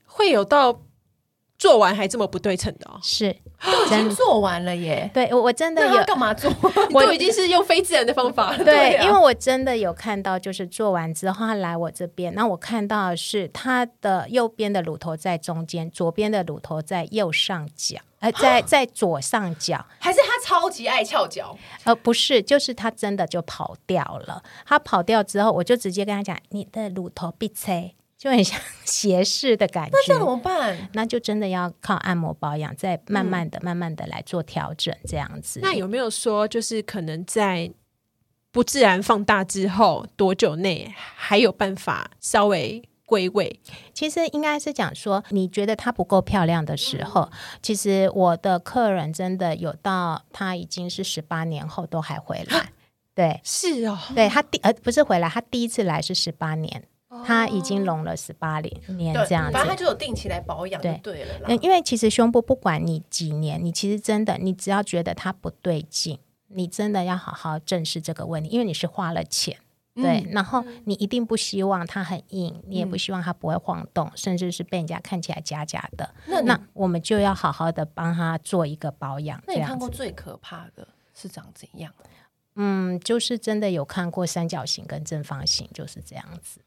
[0.06, 0.82] 会有到。
[1.58, 3.36] 做完还这么不对称的哦，是
[3.66, 5.10] 都已经做完了耶。
[5.14, 6.52] 对，我我真的有干嘛做？
[6.94, 8.64] 我 都已经是用非自然的方法了。
[8.64, 21.58] 对，因为我真的有看到，就是做完之后他来我这边，那我看到的是他的右边的乳头在中间，左边的乳头在右上角， 呃，在在左上角，还是他超级爱翘脚？
[21.86, 24.44] 呃，不是，就是他真的就跑掉了。
[24.66, 30.90] 他跑掉之后，我就直接跟他讲：“你的乳头必吹。”就很像 斜视的感觉，那这怎么办？
[30.94, 35.60] 那就真的要靠按摩保养，再慢慢的、嗯、慢慢的来做调整，这样子。
[35.62, 37.72] 那有没有说，就是可能在
[38.52, 43.60] 不自然放大之后多久内，还有办法稍微归位？
[43.94, 52.72] 其实应该是讲说，你觉得它不够漂亮的时候，嗯、其实我的客人真的有到他已经是十八年后都还回来。
[53.14, 56.84] 对，是哦，对他第呃不是回来，他第一次来是十八年。
[57.26, 61.56] 他已经隆了十八年年这样子，反正他就有定期来保养，对对了。
[61.62, 69.58] 因为其实胸部不管你几年，你其实真的，你只要觉得它不对劲，你真的要好好正视这个问题，因为你是花了钱，
[69.96, 70.22] 对。
[70.22, 76.14] 嗯、然后你一定不希望它很硬，你也不希望它不会晃动，嗯、甚至是被人家看起来假假的。
[76.28, 79.42] 那那我们就要好好的帮他做一个保养。
[79.48, 81.94] 那你看过最可怕的是长怎样？
[82.60, 86.60] 嗯，就是真的有看过三角形跟正方形，就是这样子。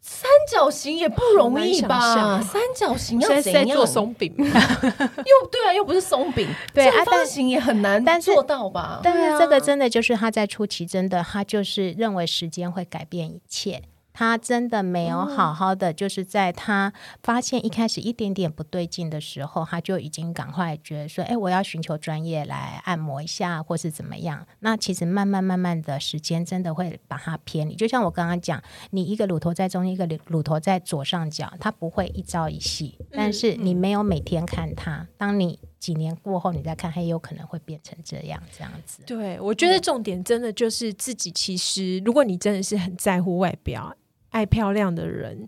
[0.00, 2.40] 三角形也不容易吧？
[2.42, 4.34] 三角形要怎样做松饼？
[4.36, 6.48] 又对啊，又不是松饼。
[6.74, 9.00] 对，正方形也很难做到吧？
[9.02, 13.82] 但是这个真的就是他在初期，真的他就是认为时间会改变一切。
[14.12, 16.92] 他真的没有好好的，就是在他
[17.22, 27.74] 发现一开始一点点不对劲的时候，他就已经赶快觉得说：“哎，我要寻求专业来按摩一下，或是怎么样。”那其实慢慢慢慢的时间真的会把它偏离。
[27.74, 32.98] 就像我刚刚讲，你一个乳头在中间，一个乳头在左上角，它不会一朝一夕。
[33.10, 39.02] 但是你没有每天看它，当你几年过后你再看，它也有可能会变成这样这样子。
[39.06, 41.30] 对，我觉得重点真的就是自己。
[41.32, 43.96] 其实，如果你真的是很在乎外表。
[44.32, 45.46] 爱漂亮的人，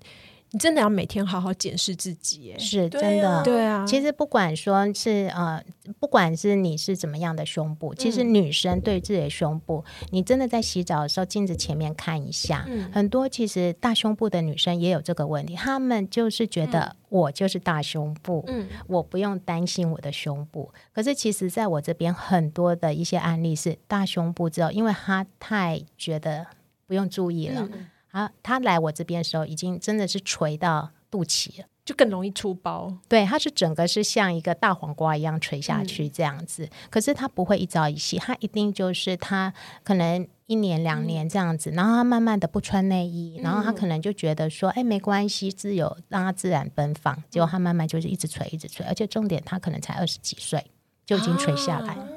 [0.51, 3.85] 你真的要每天好好检视自己，哎，是真的，对啊。
[3.85, 5.61] 其实不管说是呃，
[5.99, 20.73] 不管是你是怎么样的胸部，其实女生对自己的胸部，嗯、你真的在洗澡的时候镜子前面看一下，嗯、很多其实大胸部的女生也有这个问题，她们就是觉得我就是大胸部，嗯，我不用担心我的胸部。
[20.93, 26.47] 可是其实在我这边很多的一些案例是大胸部之后，因为她太觉得
[26.87, 27.69] 不用注意了。
[27.73, 32.97] 嗯啊，他来我这边的时候，已经真的是垂到肚脐了，就更容易出包。
[33.09, 36.65] 对，他是整个是像一个大黄瓜一样垂下去这样子。
[36.65, 39.53] 嗯、可是他不会一朝一夕，他一定就是他
[39.83, 47.21] 可能一年两年这样子，嗯、然后他慢慢的不穿内衣，嗯、然后他可能就觉得说，哎，没关系，自由让他自然奔放。
[47.29, 50.65] 结果他慢慢就是一直垂，一直垂，而且重点他可能才二十几岁
[51.05, 51.95] 就已经垂下来。
[51.95, 52.09] 啊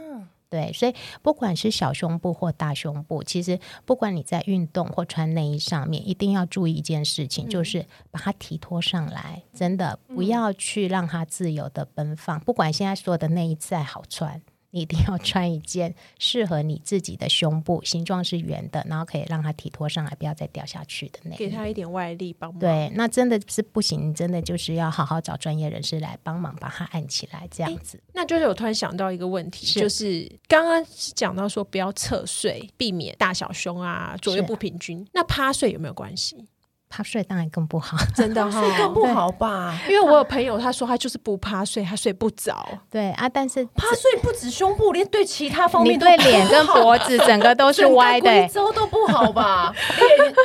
[0.50, 12.38] 对，所以不管是小胸部或大胸部，其实不管你在运动或穿内衣上面，一定要注意一件事情，嗯、就是把它提托上来，真的不要去让它自由的奔放。
[12.38, 14.42] 嗯、不管现在所有的内衣再好穿。
[14.78, 21.36] 你一定要穿一件适合你自己的胸部形状是圆的，然后可以让它提托上来，不要再掉下去的那。
[21.36, 22.60] 给他一点外力帮忙。
[22.60, 28.00] 对，那真的是不行，你真的就是要好好找专业人士来帮忙把它按起来，这样子。
[28.14, 36.46] 那就是我突然想到一个问题，是就是刚刚是讲到说不要侧睡，避免大小胸啊左右不平均，那趴睡有没有关系？
[36.90, 39.78] 趴睡当然更不好， 真的哈、哦，更不好吧？
[39.90, 42.66] 因为我有朋友，他说他就是不趴睡，他睡不着。
[42.90, 49.74] 对啊，但是趴睡不止胸部，连对其他方面，对脸跟脖子整个都是歪的，贵州都不好吧？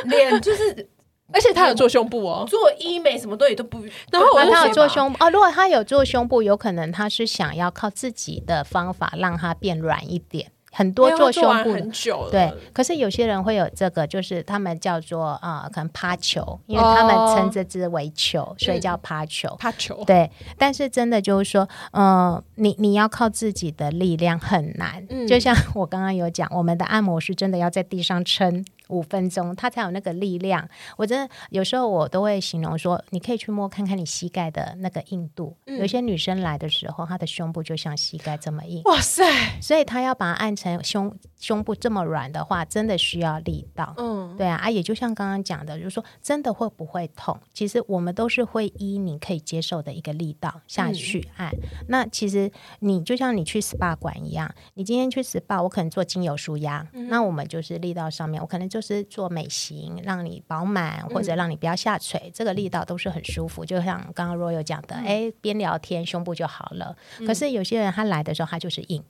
[0.05, 0.89] 脸脸就是，
[1.31, 3.81] 而且他有做胸部哦，做医美什么都也都不。
[4.11, 10.51] 然后他有做胸部哦，如果他有做胸部，有可能他是想要靠自己的方法让它变软一点。
[10.75, 19.55] 很多做胸部很久了，对，可是有些人会有这个，就是他们叫做啊、呃，可能趴球，因为他们称这只为球，哦、所以叫趴球。
[19.59, 20.29] 趴球，对。
[20.57, 25.05] 但是真的就是说，嗯、呃，你你要靠自己的力量很难。
[25.11, 30.67] 嗯、就像我刚刚有讲，我们的按摩师真的要在地上撑五分钟，他才有那个力量。
[30.97, 35.55] 我真的有时候我都会形容说，你可以去摸看看你膝盖的那个硬度。
[35.65, 38.81] 嗯、有些女生来的时候，她的胸部就像膝盖这么硬。
[38.83, 39.23] 哇塞！
[39.61, 40.81] 所以她要把它按成。
[40.83, 43.93] 胸胸部这么软的话，真的需要力道。
[43.97, 47.37] 嗯，对啊，啊，也就像刚刚讲的，就是说，真的会不会痛？
[47.53, 51.49] 其实我们都是会依你可以接受的一个力道下去按。
[51.53, 63.63] 嗯、那其实你就像你去 SPA 馆一样，你今天去 SPA，我可能做精油舒压，嗯、那我们就是力道上面，我可能就是做美型，让你饱满或者让你不要下垂，嗯、这个力道都是很舒服。
[63.65, 66.95] 就像刚刚 Royal 讲的，哎、嗯，边聊天胸部就好了。
[67.19, 69.03] 嗯、可是有些人他来的时候，他就是硬。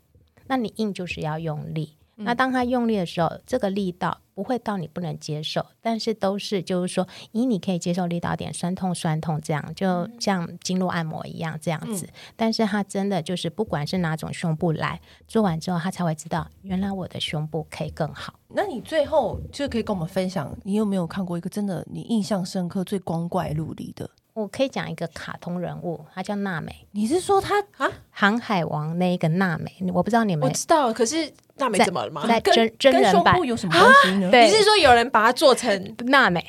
[0.47, 12.05] 那你硬就是要用力，嗯、那当他用力的时候，这个力道不会到你不能接受，但是都是就是说，以你可以接受力道点酸痛酸痛这样，就像经络按摩一样这样子。
[12.05, 18.33] 嗯、但是他真的就是不管是哪种胸部来做完之后，他才会知道原来我的胸部可以更好。
[18.49, 24.09] 那你最后就可以跟我们分享，你有没有看过一个真的你印象深刻、最光怪陆离的？
[24.33, 26.87] 我可以讲一个卡通人物，他叫娜美。
[26.91, 27.89] 你是说他啊？
[28.09, 30.47] 航海王那一个娜美，我不知道你们。
[30.47, 32.25] 我知道，可是娜美怎么了吗？
[32.27, 34.29] 在真真人版有什么关系呢？
[34.31, 35.69] 你是说有人把它做成
[36.07, 36.43] 娜美？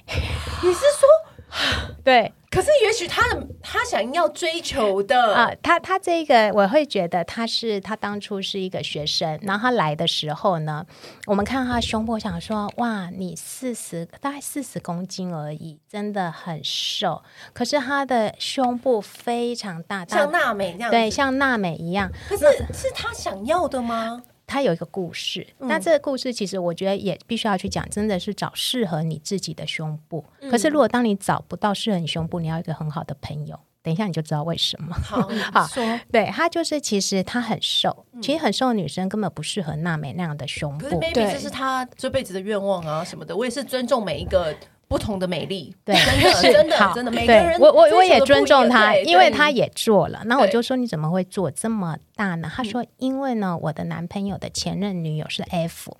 [0.63, 1.09] 你是说
[2.05, 2.33] 对？
[2.51, 10.87] 可是，也许他的他想要追求的啊，他他这个我会觉得他是他当初是一个学生，然后他来的时候呢，
[11.27, 17.23] 我们看他胸部，想说哇，你四十大概四十公斤而已，真的很瘦。
[17.53, 22.09] 可是他的胸部非常大，像娜美那样，对，像娜美一样。
[22.29, 24.23] 可是是他想要的吗？
[24.47, 30.25] 他有一个故事，那这个故事其实我觉得也必须要去讲，真的是找适合你自己的胸部。
[30.41, 33.59] 嗯、可是如果当你找不到适合你胸部，你要一个很好的朋友。
[33.83, 34.95] 等一下你就知道为什么。
[34.95, 40.87] 好， 好说，对，他就是其实他很瘦，嗯、其实很瘦的女生根本不适合娜美那样的胸部。
[40.87, 43.37] 可是 maybe 这是他这辈子的愿望啊什么的。
[43.37, 44.57] 我也是尊重每一个。
[44.95, 50.23] 不同的美丽，对，真的真的真的，每个人我我我也尊重他，因为他也做了。
[50.27, 52.49] 那我就说，你怎么会做这么大呢？
[52.55, 55.97] 他说，因为呢，我的男朋友的前任女友是 F。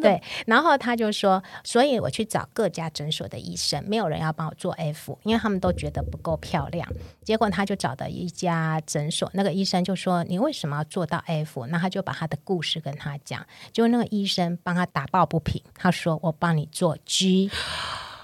[0.00, 6.88] 对，然后他就说，所以我去找各家诊所的医生，没有人要帮我做 F，因为他们都觉得不够漂亮。
[7.24, 17.50] 结果他就找到一家诊所，那个医生就说：“你为什么要做到 F？” 那他就把他的故事跟他讲，结果那个医生帮他打抱不平，他说：“我帮你做 G。”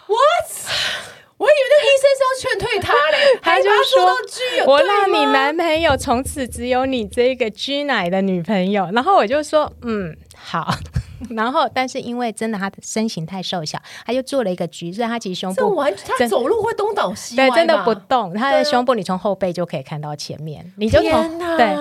[0.07, 0.51] What？
[1.37, 10.17] 我以为那个医生是要劝退他嘞， 他就说：“我让你男朋友从此只有你这个 G 奶的女朋友。”然后我就说：“嗯。”
[10.47, 10.75] 好，
[11.31, 18.35] 然后，但是因为真的他的身形太瘦小，他就做了一个局，所以他其实胸部完他走路会东倒西歪，对，真的不动。
[18.35, 21.75] 他的胸部你从后背就可以看到前面，你就从对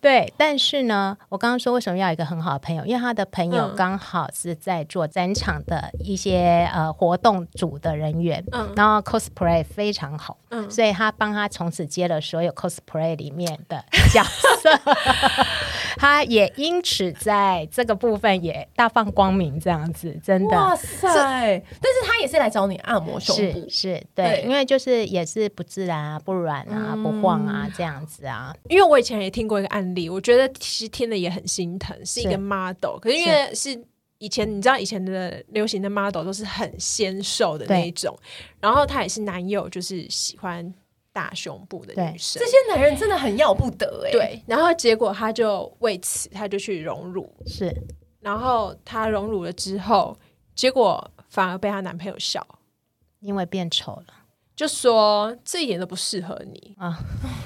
[0.00, 0.34] 对。
[0.36, 14.80] 但是呢，我刚刚说为什么要有一个很好的朋友，因为他的朋友刚好是在做展场的一些呃活动组的人员，嗯，然后 cosplay 非常好，嗯，所以他帮他从此接了所有 cosplay 里面的角色。
[15.96, 21.62] 他也因此在这个部分也大放光明，这样子真的哇塞！
[21.80, 28.54] 但是他也是来找你按摩胸部，是，是对，对，因为就是也是不自然啊，不软啊，嗯、不晃啊，这样子啊。
[28.68, 33.84] 因为我以前也听过一个案例，我觉得其实听了也很心疼，是一个 model，可是因为是
[34.18, 38.16] 以前你知道以前的流行的 model 都是很纤瘦的那一种，
[38.60, 40.72] 然后他也是男友就是喜欢。
[41.12, 44.10] 大胸部的女生，这些男人真的很要不得哎。
[44.12, 47.74] 对，然后结果她就为此，她就去荣辱，是。
[48.20, 50.18] 然后她荣辱了之后，
[50.54, 52.46] 结果反而被她男朋友笑，
[53.20, 54.06] 因为变丑了，
[54.54, 56.98] 就说这一点都不适合你啊。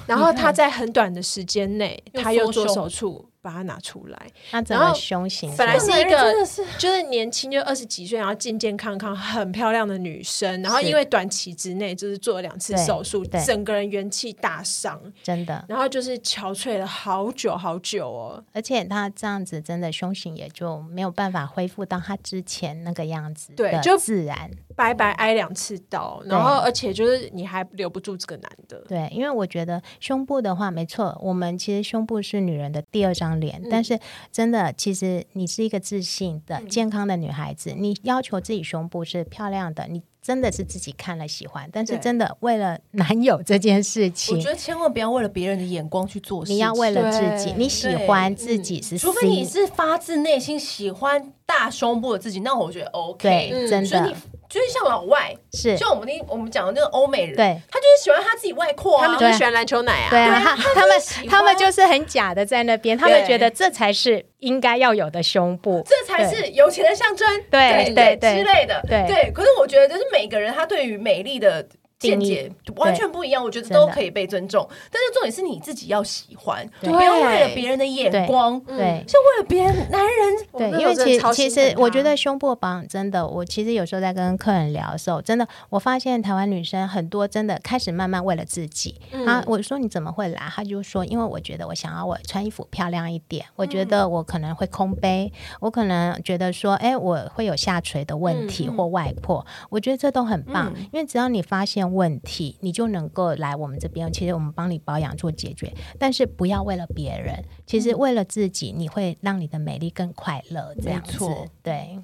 [0.07, 3.31] 然后她在很短的时间内，她又做手术。
[3.45, 6.33] 把它拿出来，那整个胸型本来是一个
[6.79, 15.63] 就是年轻就二十几岁，然后健健康康、很漂亮的女生，然后因为短期之内就是做了两次手术，整个人元气大伤，真的。
[15.69, 24.51] 然后就是憔悴了好久好久哦，而且她这样子真的胸型也就没有办法恢复到她之前那个样子，对，就自然。
[24.77, 33.99] 白白挨两次刀，然后而且就是你还留不住这个男的，对，因为我觉得胸部的话，没错，我们其实胸部是女人的第二张脸，但是
[34.31, 41.69] 真的，其实你是一个自信的、健康的女孩子，你要求自己胸部是漂亮的，你真的是自己看了喜欢。
[41.71, 46.51] 但是真的为了男友这件事情，我觉得千万不要为了别人的眼光去做事。
[46.51, 53.51] 你要为了自己，你喜欢自己是，除非你是发自内心喜欢大胸部的自己，那我觉得 OK。
[53.51, 54.13] 对，真的。
[54.47, 69.33] 就是像老外，是就我们那我们讲的那个欧美人，对，他就是喜欢他自己外扩，他们就是喜欢篮球奶啊，对啊，他们他们就是很假的在那边，他们觉得这才是应该要有的胸部，这才是有钱的象征，对对对之类的，对对。
[69.33, 71.67] 可是我觉得，就是每个人他对于美丽的。
[71.99, 80.35] 见解完全不一样，我觉得都可以被尊重，但是重点是你自己要喜欢，不要为了别人的眼光，对，是为了别人男人。
[80.53, 89.43] 对，因为其实其实我觉得胸部保养真的，我其实有时候在跟客人聊的时候，真的我发现台湾女生很多真的开始慢慢为了自己啊。
[89.47, 90.41] 我说你怎么会来？
[90.55, 101.94] 他就说因为我觉得我想要我穿衣服漂亮一点，我觉得我可能会空杯，我可能觉得说哎我会有下垂的问题或外扩，我觉得这都很棒，因为只要你发现。
[101.95, 104.13] 问题，你就能够来我们这边。
[104.13, 110.75] 其实我们帮你保养做解决，但是不要为了别人，其实为了自己，你会让你的美丽更快乐。
[110.83, 111.25] 这样子，
[111.63, 111.99] 对。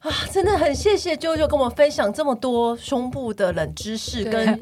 [0.00, 4.58] 啊，真的很谢谢啾啾跟我们分享这么多胸部的冷知识跟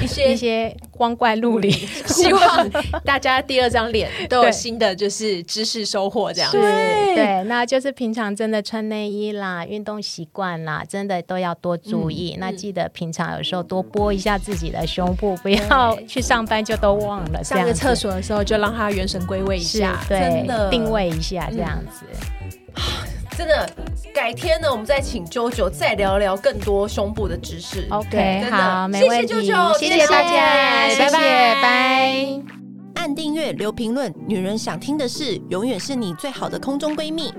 [0.00, 1.68] 一些 一些光怪陆离，
[2.06, 2.70] 希望
[3.04, 6.60] 大家第二张脸都有新的就是知识收获这样子。
[6.60, 12.34] 对，对，那就是平常真的穿内衣啦，运动习惯啦，真的都要多注意。
[12.36, 17.42] 嗯、那记得平常有时候多拨一下自己的胸部，不要去上班就都忘了。
[17.42, 22.06] 上个厕所的时候就让它元神归位一下，对，真定位一下这样子。
[22.76, 23.70] 嗯真的，
[24.12, 27.86] 改天呢，我们再请啾啾再聊聊更多胸部的知识。
[27.88, 29.28] OK，好，没问题。
[29.32, 32.42] 谢谢啾啾，谢谢大家，谢谢，拜拜。
[32.96, 37.32] 按订阅，留评论，女人想听的事，永远是你最好的空中闺蜜。